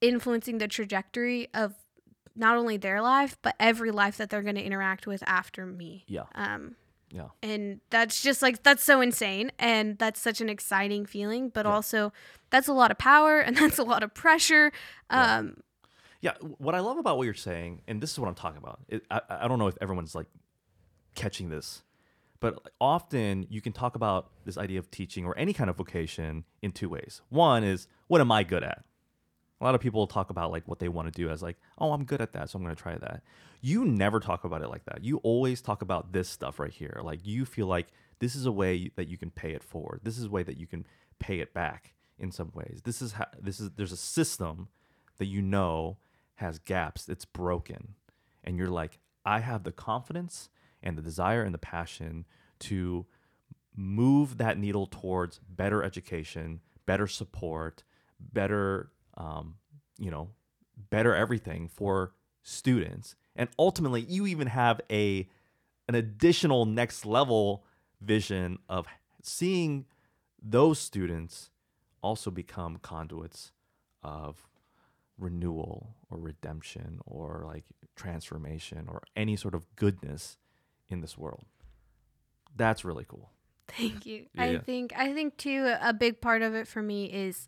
[0.01, 1.73] influencing the trajectory of
[2.36, 6.03] not only their life but every life that they're going to interact with after me
[6.08, 6.23] Yeah.
[6.36, 6.75] um
[7.12, 7.27] Yeah.
[7.43, 11.71] and that's just like that's so insane and that's such an exciting feeling but Yeah.
[11.73, 12.12] also
[12.49, 14.71] that's a lot of power and that's a lot of pressure
[15.10, 15.62] um Yeah,
[16.57, 18.79] what I love about what you're saying, and this is what I'm talking about.
[18.88, 20.27] It, I, I don't know if everyone's like
[21.15, 21.83] catching this,
[22.39, 26.45] but often you can talk about this idea of teaching or any kind of vocation
[26.62, 27.21] in two ways.
[27.29, 28.83] One is what am I good at?
[29.59, 31.93] A lot of people talk about like what they want to do as like, oh,
[31.93, 33.21] I'm good at that, so I'm going to try that.
[33.62, 35.03] You never talk about it like that.
[35.03, 36.99] You always talk about this stuff right here.
[37.03, 37.88] Like you feel like
[38.19, 40.01] this is a way that you can pay it forward.
[40.03, 40.86] This is a way that you can
[41.19, 42.81] pay it back in some ways.
[42.83, 44.67] This is how this is there's a system
[45.17, 45.97] that you know
[46.36, 47.96] has gaps, it's broken.
[48.43, 50.50] And you're like, I have the confidence
[50.82, 52.26] and the desire and the passion
[52.60, 53.06] to
[53.76, 57.84] move that needle towards better education, better support,
[58.19, 59.56] better, um,
[59.98, 60.30] you know,
[60.89, 63.15] better everything for students.
[63.36, 65.28] And ultimately, you even have a
[65.88, 67.65] an additional next level
[68.02, 68.86] vision of
[69.22, 69.86] seeing
[70.41, 71.50] those students
[72.02, 73.52] also become conduits
[74.02, 74.48] of
[75.17, 77.63] renewal or redemption or like
[77.95, 80.38] transformation or any sort of goodness
[80.89, 81.45] in this world.
[82.56, 83.32] That's really cool.
[83.67, 84.26] Thank you.
[84.34, 87.47] Yeah, I think I think too a big part of it for me is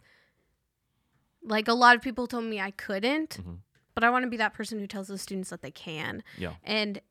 [1.43, 3.59] like a lot of people told me I couldn't, Mhm.
[3.93, 6.23] but I want to be that person who tells the students that they can.
[6.37, 6.55] Yeah.
[6.63, 7.01] And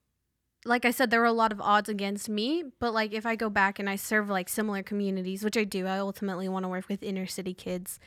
[0.64, 3.37] like I said, there were a lot of odds against me, but like if I
[3.37, 6.69] go back and I serve like similar communities, which I do, I ultimately want to
[6.69, 8.01] work with inner city kids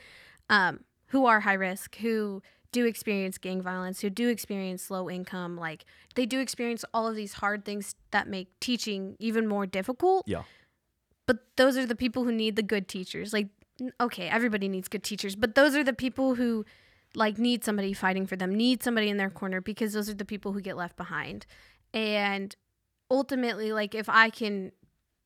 [0.50, 5.56] um, who are high risk, who do experience gang violence, who do experience low income,
[5.56, 10.24] like they do experience all of these hard things that make teaching even more difficult.
[10.26, 10.42] Yeah.
[11.26, 13.32] But those are the people who need the good teachers.
[13.32, 13.48] Like,
[14.00, 16.64] okay, everybody needs good teachers, but those are the people who
[17.14, 20.24] like need somebody fighting for them, need somebody in their corner because those are the
[20.24, 21.46] people who get left behind.
[21.94, 22.54] And
[23.10, 24.72] ultimately, like if I can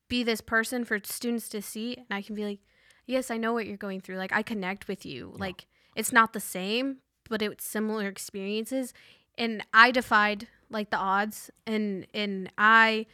[0.08, 2.60] be this person for students to see and I can be like,
[3.06, 4.16] yes, I know what you're going through.
[4.16, 5.32] Like I connect with you.
[5.34, 5.40] Yeah.
[5.40, 8.92] Like it's not the same, but it's similar experiences.
[9.38, 13.06] And I defied like the odds and and I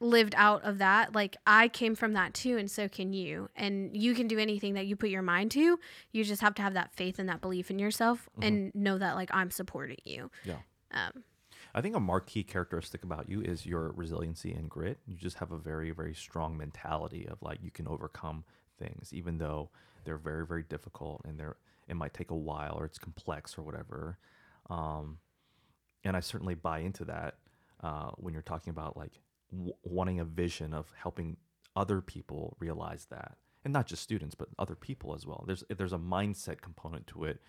[0.00, 1.14] lived out of that.
[1.14, 3.48] Like I came from that too, and so can you.
[3.56, 5.78] And you can do anything that you put your mind to.
[6.12, 8.46] You just have to have that faith and that belief in yourself Mhm.
[8.46, 10.30] and know that like I'm supporting you.
[10.44, 10.58] Yeah.
[10.92, 11.24] Um,
[11.74, 15.00] I think a marquee characteristic about you is your resiliency and grit.
[15.06, 18.44] You just have a very, very strong mentality of like you can overcome
[18.78, 19.70] things, even though
[20.04, 21.56] they're very, very difficult and they're
[21.88, 24.18] it might take a while or it's complex or whatever.
[24.68, 25.18] Um,
[26.04, 27.36] and I certainly buy into that
[27.82, 31.38] uh, when you're talking about like w- wanting a vision of helping
[31.74, 35.44] other people realize that, and not just students, but other people as well.
[35.46, 37.40] There's there's a mindset component to it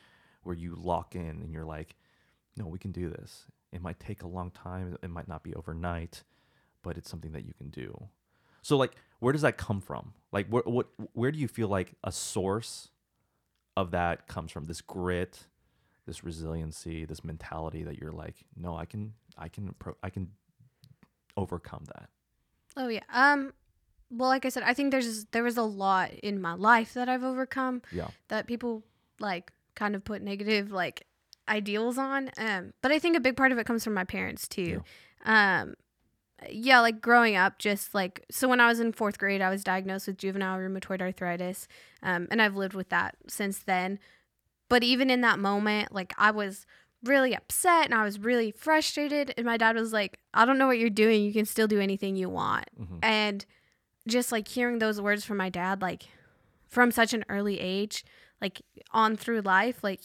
[0.43, 1.95] where you lock in and you're like,
[2.55, 3.45] no, we can do this.
[3.71, 4.97] It might take a long time.
[5.03, 6.23] It might not be overnight,
[6.81, 8.07] but it's something that you can do.
[8.61, 10.13] So like, where does that come from?
[10.31, 12.89] Like, what what where do you feel like a source
[13.77, 14.65] of that comes from?
[14.65, 15.47] This grit,
[16.05, 20.31] this resiliency, this mentality that you're like, no, I can I can appro- I can
[21.37, 22.09] overcome that.
[22.77, 23.03] oh yeah.
[23.11, 23.53] Um.
[24.11, 27.07] Well, like I said, I think there's there was a lot in my life that
[27.07, 28.07] I've overcome Yeah.
[28.29, 28.83] that people
[29.19, 31.05] like kind of put negative like
[31.47, 32.31] ideals on.
[32.37, 32.73] Um.
[32.81, 34.83] But I think a big part of it comes from my parents too.
[35.25, 35.75] Um.
[36.49, 39.63] Yeah, like growing up, just like so when I was in fourth grade, I was
[39.63, 41.67] diagnosed with juvenile rheumatoid arthritis,
[42.03, 43.99] um, and I've lived with that since then.
[44.69, 46.65] But even in that moment, like I was
[47.03, 50.67] really upset and I was really frustrated, and my dad was like, "I don't know
[50.67, 51.23] what you're doing.
[51.23, 53.45] You can still do anything you want." hmm And
[54.07, 56.03] just like hearing those words from my dad, like
[56.67, 58.03] from such an early age,
[58.41, 60.01] like on through life, like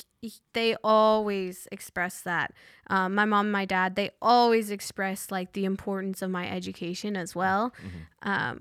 [0.54, 2.52] they always express that.
[2.88, 7.16] Um, my mom and my dad, they always express like the importance of my education
[7.16, 7.72] as well.
[7.80, 8.60] hmm Um,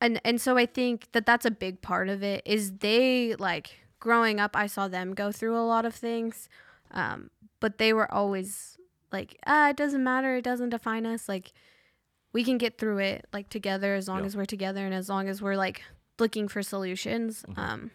[0.00, 2.42] and and so I think that that's a big part of it.
[2.46, 6.48] Is they like growing up, I saw them go through a lot of things,
[6.90, 8.76] um, but they were always
[9.12, 11.28] like, ah, it doesn't matter, it doesn't define us.
[11.28, 11.52] Like
[12.32, 14.26] we can get through it like together as long Yeah.
[14.26, 15.82] as we're together and as long as we're like
[16.18, 17.44] looking for solutions.
[17.48, 17.58] Mhm.
[17.58, 17.90] Um,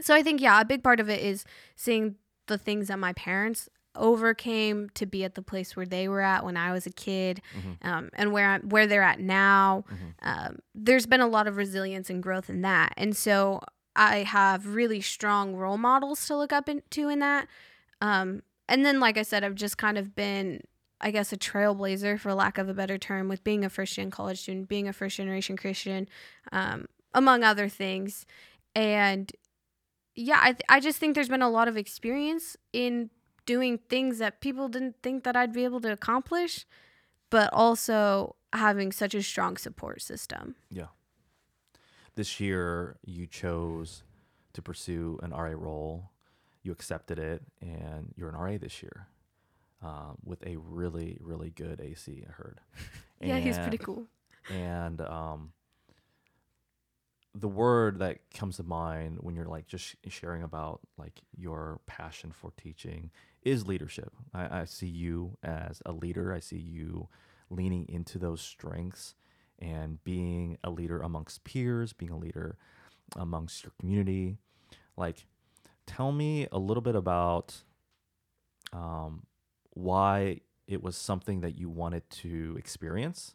[0.00, 1.44] so I think yeah, a big part of it is
[1.76, 6.20] seeing the things that my parents overcame to be at the place where they were
[6.20, 9.84] at when I was a kid, hmm um, and where I'm, where they're at now.
[9.88, 13.60] hmm Um, there's been a lot of resilience and growth in that, and so
[13.96, 17.46] I have really strong role models to look up into in that.
[18.00, 20.62] Um, and then, like I said, I've just kind of been,
[21.00, 24.10] I guess, a trailblazer, for lack of a better term, with being a first gen
[24.10, 26.08] college student, being a first generation Christian,
[26.50, 28.26] um, among other things.
[28.74, 29.30] And
[30.14, 33.10] yeah, I, th- I just think there's been a lot of experience in
[33.46, 36.66] doing things that people didn't think that I'd be able to accomplish,
[37.30, 40.54] but also having such a strong support system.
[40.70, 40.88] Yeah.
[42.14, 44.04] This year, you chose
[44.52, 46.10] to pursue an RA role.
[46.62, 49.08] You accepted it, and you're an RA this year
[49.82, 52.60] um, with a really, really good AC, I heard.
[53.20, 54.06] yeah, he's pretty cool.
[54.50, 55.52] And um,
[57.34, 62.30] the word that comes to mind when you're like just sharing about like your passion
[62.30, 63.10] for teaching
[63.42, 64.12] is leadership.
[64.32, 66.32] I, I see you as a leader.
[66.32, 67.08] I see you
[67.50, 69.14] leaning into those strengths
[69.58, 72.56] and being a leader amongst peers, being a leader
[73.16, 74.38] amongst your community.
[74.96, 75.26] Like,
[75.86, 77.62] tell me a little bit about
[78.72, 79.24] um,
[79.70, 83.34] why it was something that you wanted to experience.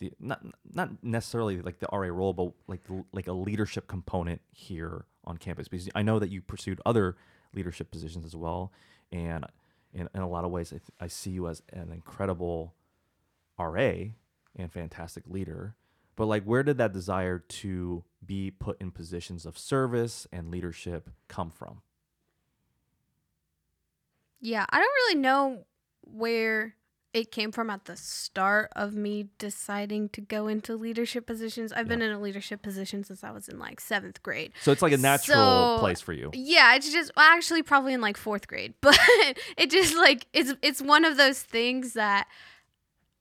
[0.00, 4.40] The not not necessarily like the RA role, but like the, like a leadership component
[4.50, 5.68] here on campus.
[5.68, 7.16] Because I know that you pursued other
[7.54, 8.72] leadership positions as well,
[9.12, 9.44] and
[9.92, 12.74] in, in a lot of ways, I, th- I see you as an incredible
[13.58, 13.92] RA
[14.56, 15.76] and fantastic leader.
[16.16, 21.10] But like, where did that desire to be put in positions of service and leadership
[21.28, 21.82] come from?
[24.40, 25.64] Yeah, I don't really know
[26.02, 26.74] where
[27.12, 31.72] it came from at the start of me deciding to go into leadership positions.
[31.72, 34.52] I've been in a leadership position since I was in like seventh grade.
[34.62, 36.30] So it's like a natural So- place for you.
[36.32, 38.96] Yeah, it's just well, actually probably in like fourth grade, but
[39.56, 42.28] it just like it's it's one of those things that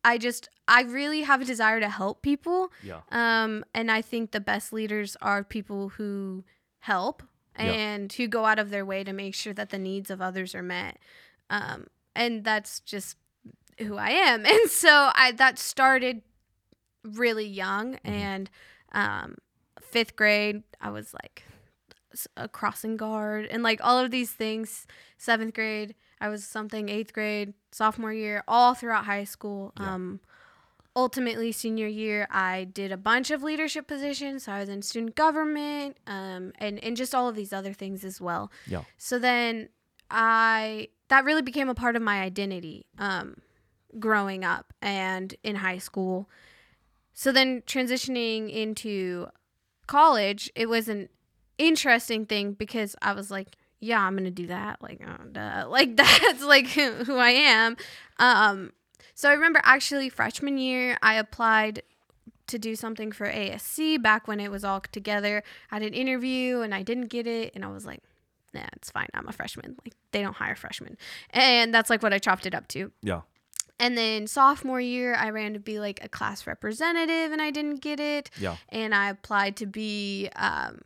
[0.04, 2.71] I just I really have a desire to help people.
[2.84, 2.99] Yeah.
[3.12, 6.43] Um, and I think the best leaders are people who
[6.80, 7.23] help
[7.58, 7.65] Yeah.
[7.71, 10.54] and who go out of their way to make sure that the needs of others
[10.54, 10.97] are met.
[11.49, 13.17] Um, and that's just
[13.80, 14.46] who I am.
[14.46, 16.22] And so I that started
[17.04, 18.50] really young and
[18.92, 19.36] um,
[19.82, 21.44] fifth grade I was like
[22.36, 24.88] a crossing guard and like all of these things.
[25.18, 26.89] Seventh grade I was something.
[26.89, 29.72] Eighth grade, sophomore year, all throughout high school.
[29.80, 29.94] Yeah.
[29.96, 30.20] Um,
[30.96, 35.15] ultimately senior year i did a bunch of leadership positions so i was in student
[35.15, 38.82] government um, and, and just all of these other things as well Yeah.
[38.98, 39.70] so then
[40.10, 43.36] i that really became a part of my identity um,
[43.97, 46.30] growing up and in high school
[47.13, 49.28] so then transitioning into
[49.88, 51.10] college it was an
[51.58, 55.65] interesting thing because i was like yeah i'm gonna do that like oh, duh.
[55.69, 57.75] like that's like who i am
[58.19, 58.71] um
[59.19, 61.84] so I remember actually freshman year, I applied
[62.47, 65.43] to do something for ASC back when it was all together.
[65.69, 67.52] I had an interview and I didn't get it.
[67.54, 68.02] And I was like,
[68.54, 69.08] nah, it's fine.
[69.13, 69.75] I'm a freshman.
[69.84, 70.97] Like, they don't hire freshmen.
[71.32, 72.93] And that's like what I chopped it up to.
[73.02, 73.23] Yeah.
[73.80, 77.78] And then sophomore year, I ran to be like a class representative and I didn't
[77.82, 78.30] get it.
[78.39, 78.58] Yeah.
[78.70, 80.80] And I applied to be um,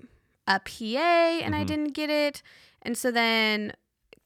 [0.48, 1.68] a PA and I Mhm.
[1.68, 2.44] didn't get it.
[2.84, 3.74] And so then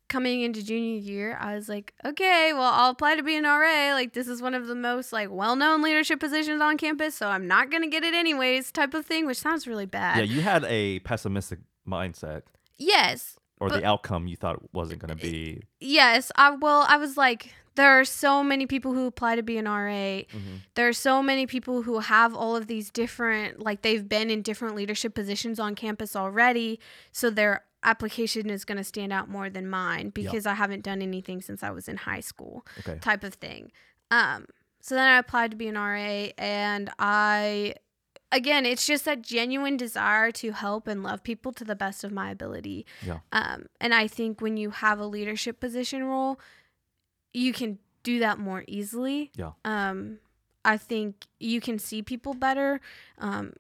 [0.10, 3.94] coming into junior year, I was like, okay, well, I'll apply to be an RA.
[3.94, 7.46] Like, this is one of the most like well-known leadership positions on campus, so I'm
[7.48, 10.18] not gonna get it anyways, type of thing, which sounds really bad.
[10.18, 10.24] Yeah.
[10.24, 12.44] You had a pessimistic mindset,
[12.78, 15.64] yes, or But- the outcome you thought wasn't going to be.
[15.80, 16.32] yes.
[16.36, 19.66] I well, I was like, there are so many people who apply to be an
[19.68, 20.26] RA.
[20.26, 20.62] Mhm.
[20.76, 24.42] There are so many people who have all of these different, like they've been in
[24.42, 26.80] different leadership positions on campus already,
[27.12, 31.02] so their application is going to stand out more than mine because I haven't done
[31.02, 32.66] anything since I was in high school.
[32.80, 32.98] Okay.
[33.00, 33.72] type of thing.
[34.12, 34.48] Um,
[34.82, 37.76] so then I applied to be an RA, and I,
[38.32, 42.12] again, it's just that genuine desire to help and love people to the best of
[42.12, 42.86] my ability.
[43.06, 43.20] Yeah.
[43.32, 46.40] Um, and I think when you have a leadership position role,
[47.38, 49.32] you can do that more easily.
[49.36, 49.52] Yeah.
[49.64, 50.20] Um,
[50.66, 52.82] I think you can see people better.
[53.20, 53.54] Um,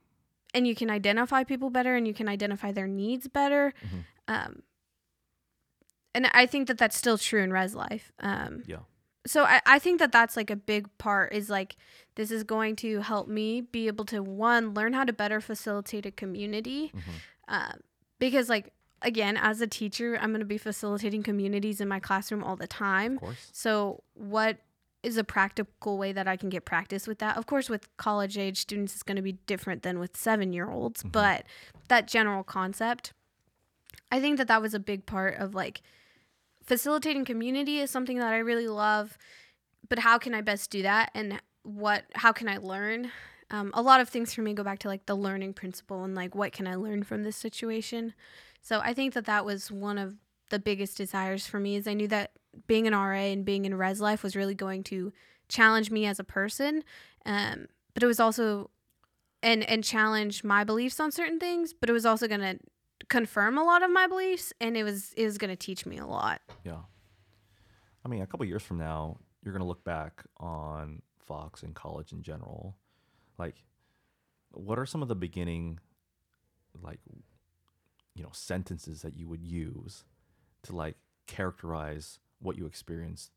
[0.53, 3.73] and you can identify people better and you can identify their needs better.
[3.85, 4.03] Mhm.
[4.27, 4.63] Um,
[6.15, 8.11] and I think that that's still true in res life.
[8.19, 8.79] Um, Yeah.
[9.25, 11.75] so I, I think that that's like a big part is like
[12.15, 16.05] this is going to help me be able to one learn how to better facilitate
[16.05, 17.01] a community Mhm.
[17.49, 17.79] um,
[18.19, 22.43] because like again as a teacher i'm going to be facilitating communities in my classroom
[22.43, 23.19] all the time.
[23.51, 24.57] So what
[25.03, 27.38] is a practical way that i can get practice with that?
[27.38, 30.69] Of course with college age students it's going to be different than with seven year
[30.69, 31.11] olds Mhm.
[31.11, 31.45] but
[31.88, 33.13] that general concept
[34.11, 35.82] i think that that was a big part of like
[36.63, 39.17] facilitating community is something that i really love
[39.89, 41.11] but how can i best do that?
[41.13, 43.11] And what how can i learn?
[43.49, 46.13] Um, a lot of things for me go back to like the learning principle and
[46.15, 48.13] like what can i learn from this situation
[48.62, 50.16] so i think that that was one of
[50.49, 52.32] the biggest desires for me is i knew that
[52.68, 55.12] being an ra and being in res life was really going to
[55.49, 56.84] challenge me as a person
[57.26, 58.70] um, but it was also
[59.43, 62.58] and and challenge my beliefs on certain things but it was also going to
[63.10, 65.97] confirm a lot of my beliefs and it was it was going to teach me
[65.97, 66.80] a lot Yeah.
[68.08, 72.14] I mean, a couple years from now, you're gonna look back on Fox and college
[72.14, 72.78] in general.
[73.38, 73.66] Like,
[74.51, 75.80] what are some of the beginning,
[76.82, 76.99] like,
[78.18, 80.03] you know, sentences that you would use
[80.63, 80.95] to like
[81.28, 83.32] characterize what you experienced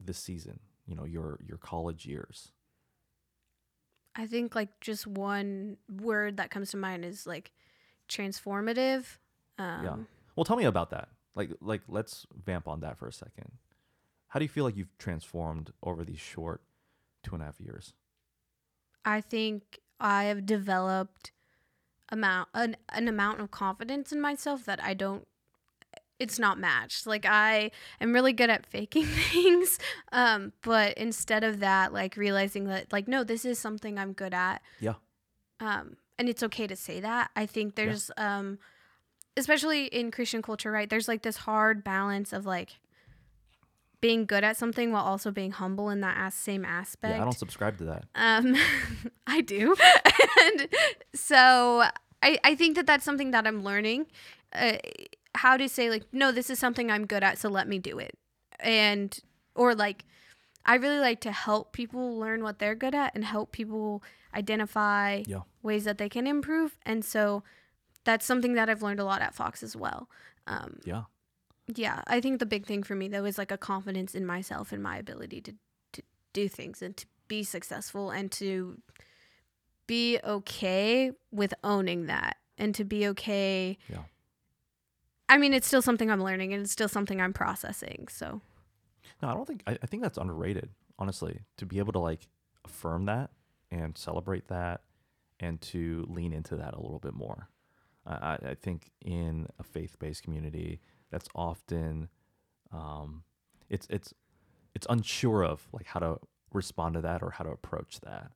[0.00, 0.60] this season?
[0.86, 2.52] You know, your your college years.
[4.14, 7.52] I think like just one word that comes to mind is like
[8.08, 9.04] transformative.
[9.58, 9.96] Um, Yeah.
[10.34, 11.08] Well, tell me about that.
[11.34, 13.52] Like, like let's vamp on that for a second.
[14.28, 16.62] How do you feel like you've transformed over these short
[17.22, 17.92] two and a half years?
[19.04, 21.32] I think I have developed
[22.10, 25.26] amount an, an amount of confidence in myself that I don't
[26.18, 27.06] it's not matched.
[27.06, 29.78] Like I am really good at faking things.
[30.10, 34.34] Um, but instead of that, like realizing that like no, this is something I'm good
[34.34, 34.62] at.
[34.80, 34.94] Yeah.
[35.60, 37.30] Um, and it's okay to say that.
[37.36, 38.58] I think there's um
[39.36, 40.90] especially in Christian culture, right?
[40.90, 42.80] There's like this hard balance of like
[44.00, 47.14] being good at something while also being humble in that as- same aspect.
[47.16, 48.04] Yeah, I don't subscribe to that.
[48.14, 48.56] Um,
[49.26, 49.74] I do,
[50.44, 50.68] and
[51.14, 51.82] so
[52.22, 54.06] I I think that that's something that I'm learning,
[54.52, 54.76] uh,
[55.34, 57.98] how to say like no, this is something I'm good at, so let me do
[57.98, 58.16] it,
[58.60, 59.18] and
[59.54, 60.04] or like
[60.64, 64.02] I really like to help people learn what they're good at and help people
[64.34, 65.40] identify Yeah.
[65.62, 67.42] ways that they can improve, and so
[68.04, 70.08] that's something that I've learned a lot at Fox as well.
[70.46, 71.04] Um, Yeah.
[71.74, 74.72] Yeah, I think the big thing for me though is like a confidence in myself
[74.72, 75.54] and my ability to
[75.92, 76.02] to
[76.32, 78.80] do things and to be successful and to
[79.86, 83.78] be okay with owning that and to be okay.
[83.88, 84.02] Yeah.
[85.28, 88.08] I mean, it's still something I'm learning and it's still something I'm processing.
[88.10, 88.40] So,
[89.22, 89.62] No, I don't think.
[89.66, 91.40] I, I think that's underrated, honestly.
[91.58, 92.28] To be able to like
[92.64, 93.30] affirm that
[93.70, 94.82] and celebrate that,
[95.40, 97.48] and to lean into that a little bit more.
[98.06, 100.80] I, I, I think in a faith-based community,
[101.10, 102.08] that's often,
[102.72, 103.22] um,
[103.68, 104.14] it's it's
[104.74, 106.18] it's unsure of like how to
[106.52, 108.30] respond to that or how to approach that,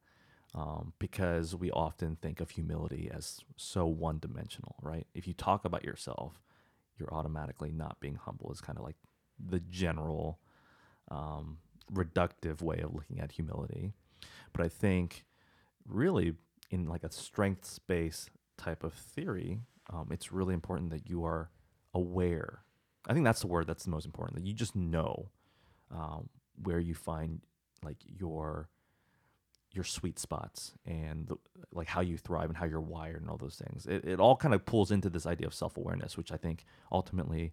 [0.55, 5.07] um, because we often think of humility as so one-dimensional, right?
[5.14, 6.43] If you talk about yourself,
[6.99, 8.51] you're automatically not being humble.
[8.53, 8.97] Is kind of like
[9.39, 10.39] the general
[11.11, 11.59] um,
[11.93, 13.93] reductive way of looking at humility.
[14.53, 15.25] But I think
[15.89, 16.35] really
[16.70, 19.61] in like a strengths based type of theory,
[19.93, 21.51] um, it's really important that you are
[21.95, 22.61] aware.
[23.09, 24.36] I think that's the word that's the most important.
[24.36, 25.30] That you just know
[25.90, 26.28] um,
[26.62, 27.40] where you find
[27.84, 28.68] like your
[29.72, 31.36] your sweet spots and the,
[31.72, 33.86] like how you thrive and how you're wired and all those things.
[33.86, 36.64] It, it all kind of pulls into this idea of self awareness, which I think
[36.90, 37.53] ultimately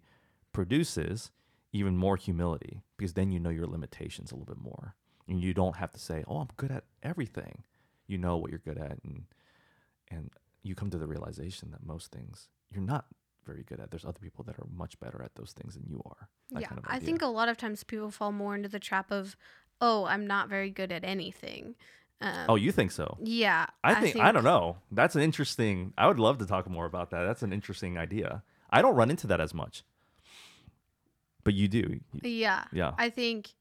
[0.52, 1.30] produces
[1.72, 4.94] even more humility because then you know your limitations a little bit more
[5.28, 7.62] and you don't have to say oh i'm good at everything
[8.06, 9.24] you know what you're good at and
[10.10, 10.30] and
[10.62, 13.06] you come to the realization that most things you're not
[13.44, 13.90] very good at.
[13.90, 16.28] There's other people that are much better at those things than you are.
[16.50, 19.10] Yeah, kind of I think a lot of times people fall more into the trap
[19.10, 19.36] of,
[19.80, 21.74] oh, I'm not very good at anything.
[22.22, 23.16] Um, oh you think so?
[23.22, 23.66] yeah.
[23.82, 24.76] I think, I don't know.
[24.92, 27.24] That's an interesting i would love to talk more about that.
[27.24, 28.42] That's an interesting idea.
[28.70, 29.82] I don't run into that as much.
[31.42, 32.00] But you do.
[32.22, 32.64] Yeah.
[32.72, 32.92] yeah.
[32.98, 33.54] I think,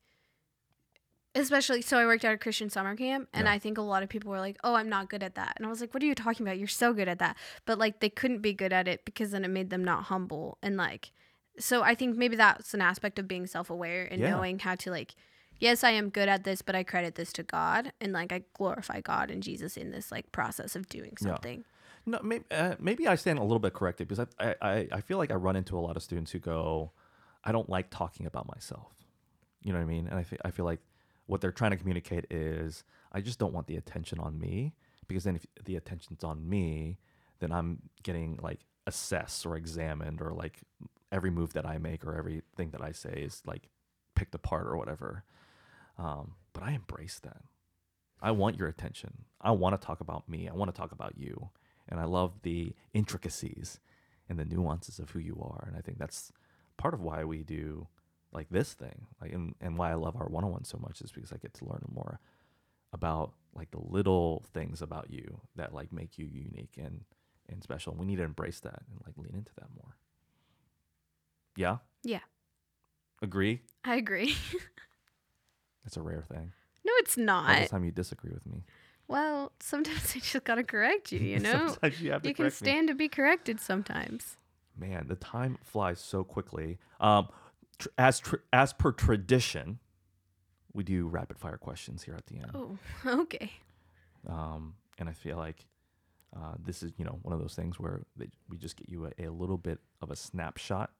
[1.36, 3.54] especially, so I worked at a Christian summer camp, and Yeah.
[3.54, 5.54] I think a lot of people were like, oh, I'm not good at that.
[5.58, 6.58] And I was like, what are you talking about?
[6.58, 7.38] You're so good at that.
[7.66, 10.58] But like, they couldn't be good at it because then it made them not humble.
[10.62, 11.12] And like,
[11.60, 14.32] so I think maybe that's an aspect of being self aware and Yeah.
[14.32, 15.14] knowing how to like,
[15.60, 17.92] yes, I am good at this, but I credit this to God.
[18.00, 21.28] And like, I glorify God and Jesus in this like process of doing Yeah.
[21.34, 21.66] something.
[22.06, 25.18] No, maybe, uh, maybe I stand a little bit corrected because I, I, I feel
[25.18, 26.92] like I run into a lot of students who go,
[27.44, 28.94] I don't like talking about myself.
[29.62, 30.08] You know what I mean?
[30.08, 30.80] And I I feel like
[31.30, 34.74] what they're trying to communicate is I just don't want the attention on me
[35.08, 36.98] because then if the attention's on me,
[37.40, 40.62] then I'm getting like assessed or examined or like
[41.12, 43.70] every move that I make or everything that I say is like
[44.16, 45.24] picked apart or whatever.
[46.00, 47.44] Um, but I embrace that.
[48.20, 49.26] I want your attention.
[49.40, 50.50] I want to talk about me.
[50.50, 51.52] I want to talk about you.
[51.88, 53.80] And I love the intricacies
[54.28, 55.66] and the nuances of who you are.
[55.68, 56.32] And I think that's
[56.76, 57.88] part of why we do
[58.32, 59.08] like this thing.
[59.22, 61.38] Like and, and why I love our one on one so much is because I
[61.38, 62.20] get to learn more
[62.94, 67.02] about like the little things about you that like make you unique and
[67.48, 67.96] and special.
[67.96, 69.96] We need to embrace that and like lean into that more.
[71.56, 71.78] Yeah?
[72.04, 72.20] Yeah.
[73.22, 73.62] Agree?
[73.84, 74.36] I agree.
[75.84, 76.52] That's a rare thing.
[76.86, 77.68] no, it's not.
[77.68, 78.64] time you disagree with me.
[79.08, 81.70] Well, sometimes I just got to correct you, you know?
[81.70, 82.68] Sometimes you have to you can correct me.
[82.68, 84.38] stand to be corrected sometimes.
[84.78, 86.78] Man, the time flies so quickly.
[87.02, 87.28] Um,
[87.80, 89.80] tr- as tr- as per tradition,
[90.74, 92.52] we do rapid fire questions here at the end.
[92.54, 92.78] Oh,
[93.22, 93.52] okay.
[94.28, 95.66] Um, and I feel like
[96.36, 99.06] uh, this is you know one of those things where they, we just get you
[99.18, 100.92] a, a little bit of a snapshot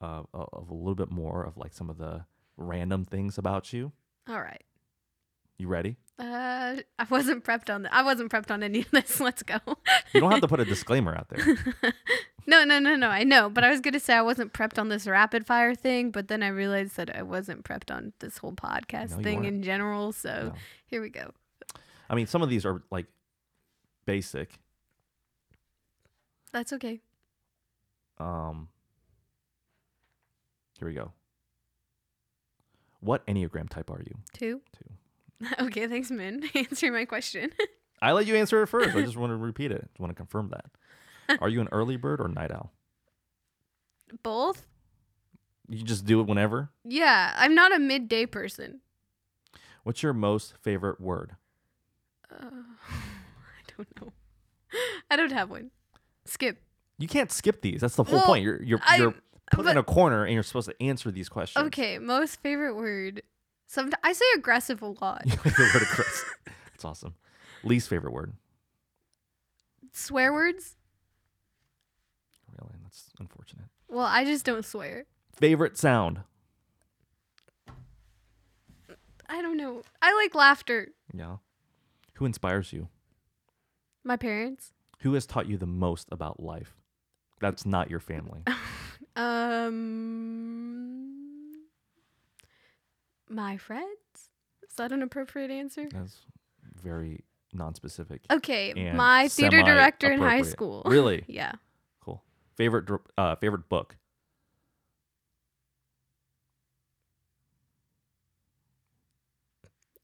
[0.00, 2.24] of of a little bit more of like some of the
[2.56, 3.92] random things about you.
[4.28, 4.62] All right.
[5.58, 5.96] You ready?
[6.18, 7.94] Uh, I wasn't prepped on that.
[7.94, 9.20] I wasn't prepped on any of this.
[9.28, 9.58] Let's go.
[10.12, 11.92] You don't have to put a disclaimer out there.
[12.46, 13.08] No, no, no, no.
[13.08, 16.10] I know, but I was gonna say I wasn't prepped on this rapid fire thing,
[16.10, 19.62] but then I realized that I wasn't prepped on this whole podcast No, thing in
[19.62, 20.12] general.
[20.12, 20.58] So No.
[20.86, 21.32] here we go.
[22.08, 23.06] I mean, some of these are like
[24.06, 24.58] basic.
[26.52, 27.00] That's okay.
[28.18, 28.68] Um,
[30.78, 31.12] here we go.
[33.00, 34.14] What Enneagram type are you?
[34.32, 34.60] Two.
[34.72, 35.46] Two.
[35.66, 36.44] okay, thanks, Min.
[36.54, 37.50] Answering my question.
[38.00, 38.94] I let you answer it first.
[38.94, 39.86] I just want to repeat it.
[39.88, 40.66] Just want to confirm that.
[41.40, 42.72] Are you an early bird or night owl?
[44.22, 44.66] Both.
[45.68, 46.70] You just do it whenever.
[46.84, 48.80] Yeah, I'm not a midday person.
[49.82, 51.36] What's your most favorite word?
[52.30, 52.36] Uh,
[52.90, 54.12] I don't know.
[55.10, 55.70] I don't have one.
[56.26, 56.58] Skip.
[56.98, 57.80] You can't skip these.
[57.80, 58.44] That's the whole Well, point.
[58.44, 59.14] You're you're I- you're
[59.52, 61.66] put in a corner and you're supposed to answer these questions.
[61.66, 63.22] Okay, most favorite word.
[63.66, 65.22] Sometimes I say aggressive a lot.
[65.26, 66.24] The word Chris.
[66.72, 67.14] That's awesome.
[67.62, 68.34] Least favorite word.
[69.92, 70.76] Swear words?
[73.18, 73.66] Unfortunate.
[73.88, 75.06] Well, I just don't swear.
[75.36, 76.20] Favorite sound.
[79.28, 79.82] I don't know.
[80.02, 80.88] I like laughter.
[81.12, 81.36] Yeah.
[82.14, 82.88] Who inspires you?
[84.04, 84.72] My parents.
[85.00, 86.74] Who has taught you the most about life?
[87.40, 88.42] That's not your family.
[89.16, 89.70] Um,
[93.28, 93.86] my friends.
[94.68, 95.86] Is that an appropriate answer?
[95.92, 96.22] That's
[96.82, 98.22] very non-specific.
[98.28, 100.82] Okay, my theater director in high school.
[100.84, 101.22] Really?
[101.28, 101.52] yeah.
[102.56, 102.88] Favorite
[103.18, 103.96] uh, favorite book.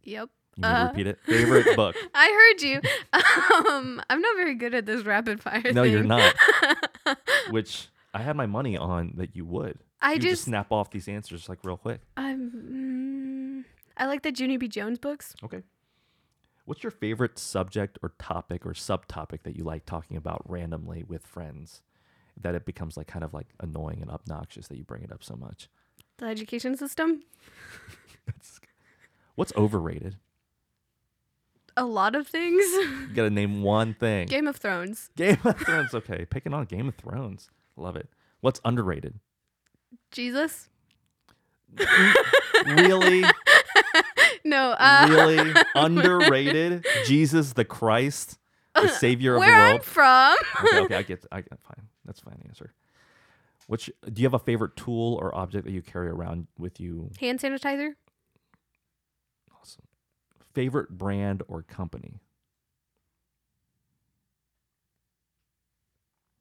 [0.02, 0.30] Yep.
[0.56, 1.18] You Uh, repeat it.
[1.24, 1.96] Favorite book.
[2.14, 2.80] I heard you.
[3.12, 6.34] Um, I'm not very good at this rapid fire No, you're not.
[7.50, 9.78] Which I had my money on that you would.
[10.02, 12.00] I you just, just, snap off these answers like real quick.
[12.16, 13.64] I'm.
[13.64, 13.64] Mm,
[13.96, 14.66] I like the Junie B.
[14.66, 15.34] Jones books.
[15.44, 15.62] Okay.
[16.64, 21.26] What's your favorite subject or topic or subtopic that you like talking about randomly with
[21.26, 21.82] friends?
[22.42, 25.22] That it becomes like kind of like annoying and obnoxious that you bring it up
[25.22, 25.68] so much.
[26.18, 27.22] The education system.
[29.34, 30.16] What's overrated?
[31.76, 32.62] A lot of things.
[32.64, 34.26] You got to name one thing.
[34.26, 35.08] Game of Thrones.
[35.16, 35.94] Game of Thrones.
[35.94, 37.48] Okay, picking on Game of Thrones.
[37.76, 38.08] Love it.
[38.40, 39.18] What's underrated?
[40.10, 40.68] Jesus.
[42.66, 43.24] Really,
[44.44, 44.72] No.
[44.78, 46.84] Uh, really underrated?
[47.06, 48.38] Jesus the Christ,
[48.74, 49.56] the Savior of the world.
[49.58, 50.36] where I'm from.
[50.66, 51.86] okay, okay, I get, I get, fine.
[52.10, 52.72] That's a fine answer.
[53.68, 57.12] Which do you have a favorite tool or object that you carry around with you?
[57.20, 57.92] Hand sanitizer.
[59.60, 59.84] Awesome.
[60.52, 62.18] Favorite brand or company?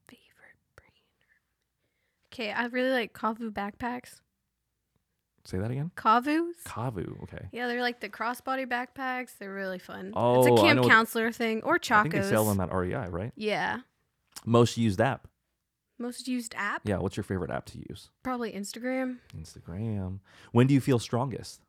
[0.08, 0.92] Favorite brand.
[2.34, 4.22] Okay, I really like Kavu backpacks.
[5.46, 5.92] Say that again.
[5.96, 6.64] Kavus.
[6.66, 7.22] Kavu.
[7.24, 7.48] Okay.
[7.52, 9.38] Yeah, they're like the crossbody backpacks.
[9.40, 10.14] They're really fun.
[10.16, 12.00] Oh, it's a oh, camp know what- counselor thing or Chacos.
[12.00, 13.34] I think they sell them at REI, right?
[13.36, 13.82] yeah.
[14.46, 15.28] Most used app.
[16.00, 16.82] Most used app?
[16.86, 16.98] Yeah.
[16.98, 18.10] What's your favorite app to use?
[18.24, 19.18] Probably Instagram.
[19.38, 20.20] Instagram.
[20.52, 21.62] When do you feel strongest?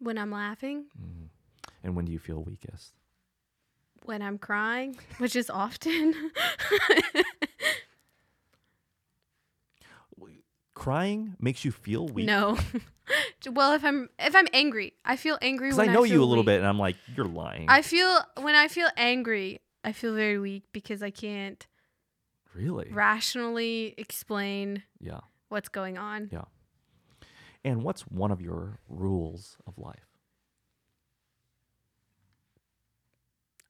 [0.00, 1.28] When I'm laughing, Mm.
[1.82, 2.92] And when do you feel weakest?
[4.06, 6.14] when I'm crying, which is often.
[10.74, 12.26] Crying makes you feel weak.
[12.26, 12.58] no.
[13.52, 16.24] well, if I'm if I'm angry, I feel angry Because I know feel you a
[16.26, 16.46] little weak.
[16.46, 17.66] bit, and I'm like, you're lying.
[17.68, 21.66] I feel when I feel angry, I feel very weak because I can't
[22.54, 22.88] really?
[22.90, 25.20] rationally explain Yeah.
[25.48, 26.30] what's going on.
[26.32, 26.44] Yeah.
[27.64, 30.06] And what's one of your rules of life?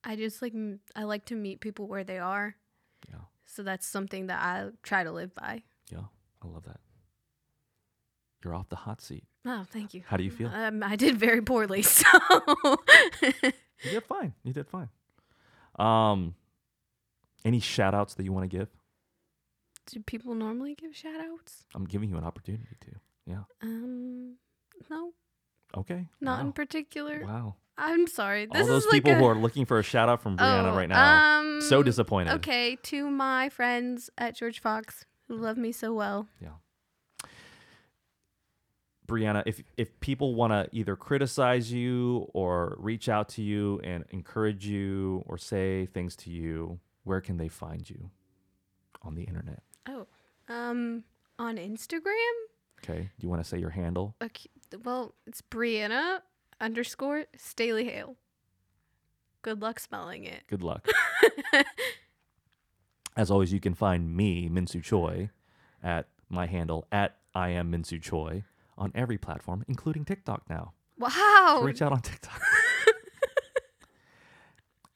[0.02, 0.52] I just like
[0.94, 2.56] I like to meet people where they are.
[3.08, 3.20] Yeah.
[3.46, 5.62] So that's something that I try to live by.
[5.90, 6.04] Yeah.
[6.42, 6.80] I love that.
[8.44, 9.24] You're off the hot seat.
[9.46, 10.02] Oh, thank you.
[10.06, 10.48] How do you feel?
[10.48, 12.06] Um, I did very poorly, so
[13.22, 14.34] You did fine.
[14.42, 14.88] You did fine.
[15.78, 16.34] Um,
[17.44, 18.68] any shout outs that you want to give?
[19.86, 21.64] do people normally give shout outs?
[21.74, 22.90] I'm giving you an opportunity to.
[23.26, 23.42] Yeah.
[23.62, 24.36] Um,
[24.90, 25.12] no,
[25.76, 26.06] Okay.
[26.20, 27.22] not in particular.
[27.24, 27.56] Wow.
[27.76, 28.46] I'm sorry.
[28.46, 30.38] This All those is like people a, who are looking for a shout out from
[30.38, 31.40] Brianna Oh, right now.
[31.40, 32.34] Um, so disappointed.
[32.34, 36.28] Okay, to my friends at George Fox who love me so well.
[39.06, 44.04] Brianna, if if people want to either criticize you or reach out to you and
[44.10, 48.10] encourage you or say things to you, where can they find you
[49.02, 49.62] on the internet?
[49.86, 50.06] Oh,
[50.48, 51.04] um,
[51.38, 52.32] on Instagram.
[52.82, 53.10] Okay.
[53.18, 54.14] Do you want to say your handle?
[54.22, 54.48] Okay,
[54.82, 56.20] well, it's Brianna
[56.60, 58.16] underscore Staley Hale.
[59.42, 60.42] Good luck spelling it.
[60.48, 60.88] Good luck.
[63.16, 65.30] As always, you can find me, Minsu Choi,
[65.82, 68.44] at my handle at I am Minsu Choi
[68.76, 70.72] on every platform, including TikTok now.
[70.98, 71.56] Wow.
[71.58, 72.40] So reach out on TikTok.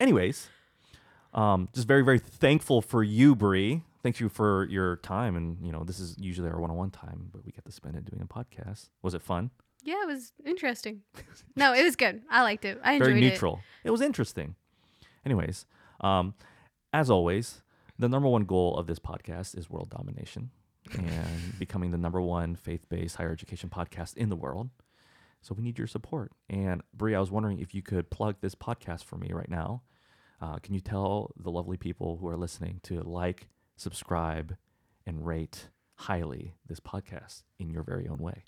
[0.01, 0.49] Anyways,
[1.35, 3.83] um, just very, very thankful for you, Bree.
[4.03, 5.37] Thank you for your time.
[5.37, 7.72] And, you know, this is usually our one on one time, but we get to
[7.72, 8.91] spend it doing a podcast.
[9.03, 9.51] Was it fun?
[9.83, 11.03] Yeah, it was interesting.
[11.57, 12.22] no, it was good.
[12.31, 12.81] I liked it.
[12.85, 13.11] I enjoyed it.
[13.11, 13.31] very it.
[13.31, 13.61] neutral.
[13.85, 13.91] It.
[13.91, 14.55] was interesting.
[15.24, 15.66] Anyways,
[16.01, 16.35] um,
[16.93, 17.62] as always,
[17.99, 20.51] the number one goal of this podcast is world domination
[20.97, 24.70] and becoming the number one faith based higher education podcast in the world.
[25.43, 26.32] So we need your support.
[26.49, 29.82] And Brie, I was wondering if you could plug this podcast for me right now.
[30.41, 34.57] Uh, can you tell the lovely people who are listening to like, subscribe,
[35.07, 38.45] and rate highly this podcast in your very own way?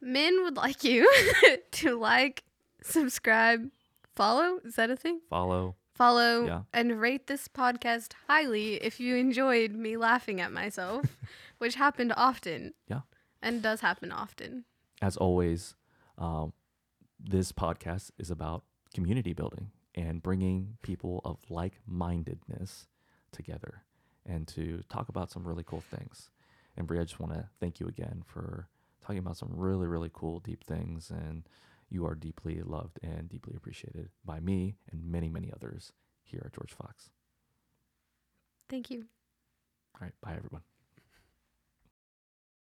[0.00, 1.10] Min would like you
[1.72, 2.44] to like,
[2.82, 3.70] subscribe,
[4.16, 4.58] follow.
[4.64, 5.20] Is that a thing?
[5.28, 5.76] Follow.
[6.04, 6.62] Follow Yeah.
[6.72, 11.04] and rate this podcast highly if you enjoyed me laughing at myself,
[11.58, 12.72] which happened often.
[12.88, 13.02] Yeah.
[13.42, 14.64] And does happen often.
[15.02, 15.74] as always,
[16.16, 16.54] um,
[17.18, 22.86] this podcast is about community building and bringing people of like mindedness
[23.30, 23.82] together
[24.24, 26.30] and to talk about some really cool things.
[26.78, 28.68] And Brie, I just want to thank you again for
[29.02, 31.10] talking about some really, really cool, deep things.
[31.10, 31.46] And
[31.90, 36.54] you are deeply loved and deeply appreciated by me and many, many others here at
[36.54, 37.10] George Fox.
[38.68, 39.04] Thank you.
[39.96, 40.14] All right.
[40.22, 40.62] Bye, everyone.